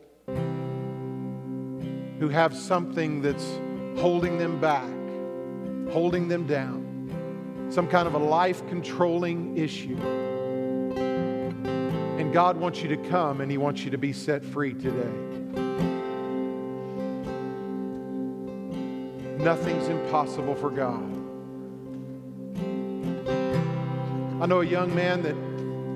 who 2.18 2.28
have 2.28 2.54
something 2.54 3.22
that's 3.22 3.58
holding 3.98 4.38
them 4.38 4.60
back, 4.60 4.95
holding 5.90 6.28
them 6.28 6.46
down, 6.46 7.68
some 7.70 7.86
kind 7.86 8.06
of 8.06 8.14
a 8.14 8.18
life 8.18 8.66
controlling 8.68 9.56
issue. 9.56 9.96
And 12.18 12.32
God 12.32 12.56
wants 12.56 12.82
you 12.82 12.88
to 12.88 12.96
come 13.08 13.40
and 13.40 13.50
He 13.50 13.58
wants 13.58 13.84
you 13.84 13.90
to 13.90 13.98
be 13.98 14.12
set 14.12 14.44
free 14.44 14.74
today. 14.74 15.12
Nothing's 19.38 19.88
impossible 19.88 20.54
for 20.54 20.70
God. 20.70 21.12
I 24.42 24.46
know 24.46 24.60
a 24.60 24.66
young 24.66 24.94
man 24.94 25.22
that 25.22 25.36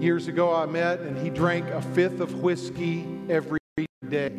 years 0.02 0.28
ago 0.28 0.54
I 0.54 0.66
met, 0.66 1.00
and 1.00 1.18
he 1.18 1.30
drank 1.30 1.68
a 1.68 1.82
fifth 1.82 2.20
of 2.20 2.40
whiskey 2.40 3.06
every 3.28 3.58
day. 4.08 4.30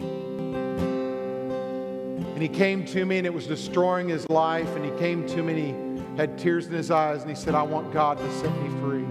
And 2.41 2.49
he 2.49 2.57
came 2.57 2.83
to 2.85 3.05
me, 3.05 3.19
and 3.19 3.27
it 3.27 3.33
was 3.35 3.45
destroying 3.45 4.09
his 4.09 4.27
life. 4.27 4.75
And 4.75 4.83
he 4.83 4.89
came 4.97 5.27
to 5.27 5.43
me, 5.43 5.69
and 5.69 5.99
he 5.99 6.17
had 6.17 6.39
tears 6.39 6.65
in 6.65 6.73
his 6.73 6.89
eyes, 6.89 7.21
and 7.21 7.29
he 7.29 7.35
said, 7.35 7.53
I 7.53 7.61
want 7.61 7.93
God 7.93 8.17
to 8.17 8.31
set 8.39 8.51
me 8.63 8.69
free. 8.79 9.03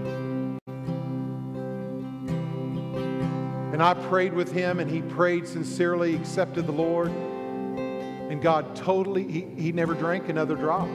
And 3.71 3.81
I 3.81 3.93
prayed 3.93 4.33
with 4.33 4.51
him, 4.51 4.81
and 4.81 4.91
he 4.91 5.01
prayed 5.01 5.47
sincerely, 5.47 6.13
accepted 6.13 6.67
the 6.67 6.73
Lord. 6.73 7.07
And 7.07 8.41
God 8.41 8.75
totally, 8.75 9.23
he, 9.23 9.45
he 9.55 9.71
never 9.71 9.93
drank 9.93 10.27
another 10.27 10.57
drop. 10.57 10.89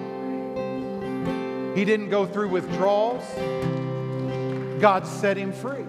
He 1.74 1.86
didn't 1.86 2.10
go 2.10 2.26
through 2.26 2.50
withdrawals. 2.50 3.24
God 4.78 5.06
set 5.06 5.38
him 5.38 5.54
free 5.54 5.86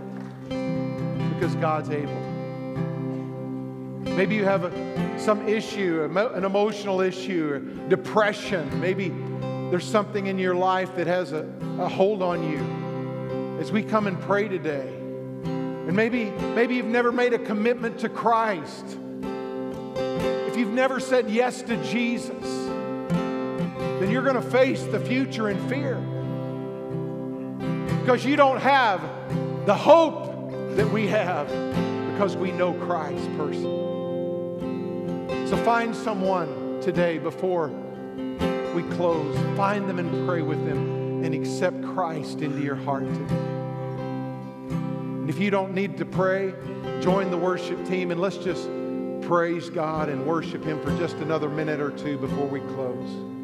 because 1.34 1.56
God's 1.56 1.90
able. 1.90 2.27
Maybe 4.16 4.36
you 4.36 4.46
have 4.46 4.64
a, 4.64 5.20
some 5.20 5.48
issue, 5.48 6.04
an 6.04 6.44
emotional 6.44 7.02
issue, 7.02 7.60
depression. 7.88 8.80
Maybe 8.80 9.10
there's 9.70 9.86
something 9.86 10.28
in 10.28 10.40
your 10.40 10.56
life 10.56 10.96
that 10.96 11.08
has 11.08 11.34
a, 11.34 11.48
a 11.80 11.88
hold 11.88 12.22
on 12.22 12.50
you. 12.50 13.60
As 13.60 13.72
we 13.72 13.84
come 13.84 14.08
and 14.08 14.20
pray 14.22 14.48
today, 14.48 14.88
and 14.88 15.96
maybe, 15.96 16.26
maybe 16.56 16.76
you've 16.76 16.86
never 16.86 17.12
made 17.12 17.34
a 17.34 17.40
commitment 17.40 18.00
to 18.00 18.10
Christ. 18.10 18.98
If 20.48 20.58
you've 20.58 20.74
never 20.74 21.00
said 21.00 21.30
yes 21.30 21.62
to 21.64 21.82
Jesus, 21.84 22.68
then 24.00 24.12
you're 24.12 24.24
going 24.24 24.36
to 24.36 24.42
face 24.42 24.84
the 24.84 25.00
future 25.00 25.50
in 25.50 25.70
fear 25.70 25.96
because 28.02 28.24
you 28.24 28.36
don't 28.36 28.60
have 28.60 29.02
the 29.66 29.76
hope 29.76 30.52
that 30.78 30.90
we 30.92 31.08
have 31.08 31.48
because 32.14 32.38
we 32.38 32.52
know 32.52 32.74
Christ 32.74 33.30
personally. 33.36 33.87
So 35.50 35.56
find 35.64 35.96
someone 35.96 36.82
today 36.82 37.20
before 37.20 37.70
we 38.76 38.84
close. 38.98 39.38
Find 39.56 39.88
them 39.88 39.98
and 39.98 40.28
pray 40.28 40.42
with 40.42 40.66
them 40.66 41.24
and 41.24 41.34
accept 41.34 41.82
Christ 41.84 42.42
into 42.42 42.62
your 42.62 42.76
heart 42.76 43.06
today. 43.06 43.34
And 44.74 45.30
if 45.30 45.40
you 45.40 45.50
don't 45.50 45.74
need 45.74 45.96
to 46.00 46.06
pray, 46.06 46.54
join 47.00 47.32
the 47.32 47.38
worship 47.38 47.88
team 47.88 48.12
and 48.12 48.20
let's 48.20 48.36
just 48.36 48.70
praise 49.22 49.70
God 49.70 50.10
and 50.10 50.26
worship 50.26 50.66
Him 50.66 50.82
for 50.82 50.92
just 50.98 51.16
another 51.16 51.48
minute 51.48 51.80
or 51.80 51.92
two 51.92 52.18
before 52.18 52.48
we 52.48 52.60
close. 52.60 53.37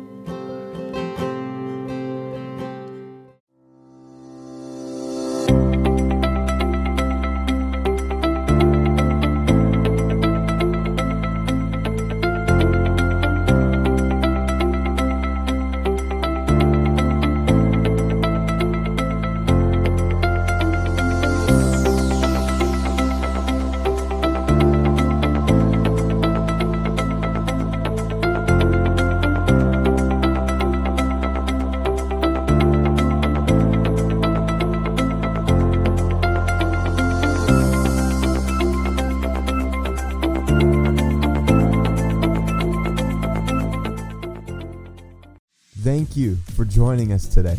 Today. 47.34 47.58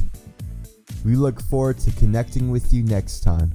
We 1.05 1.17
look 1.17 1.41
forward 1.41 1.79
to 1.81 1.91
connecting 1.93 2.51
with 2.51 2.73
you 2.73 2.85
next 2.85 3.21
time. 3.21 3.53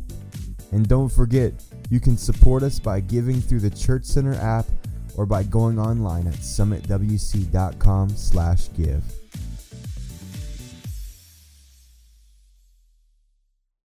And 0.72 0.88
don't 0.88 1.10
forget, 1.10 1.54
you 1.90 2.00
can 2.00 2.16
support 2.18 2.62
us 2.62 2.80
by 2.80 3.00
giving 3.00 3.42
through 3.42 3.62
the 3.62 3.72
Church 3.72 4.06
Center 4.06 4.36
app 4.36 4.68
or 5.16 5.26
by 5.26 5.42
going 5.44 5.80
online 5.80 6.28
at 6.28 6.36
summitwc.com/give. 6.36 9.19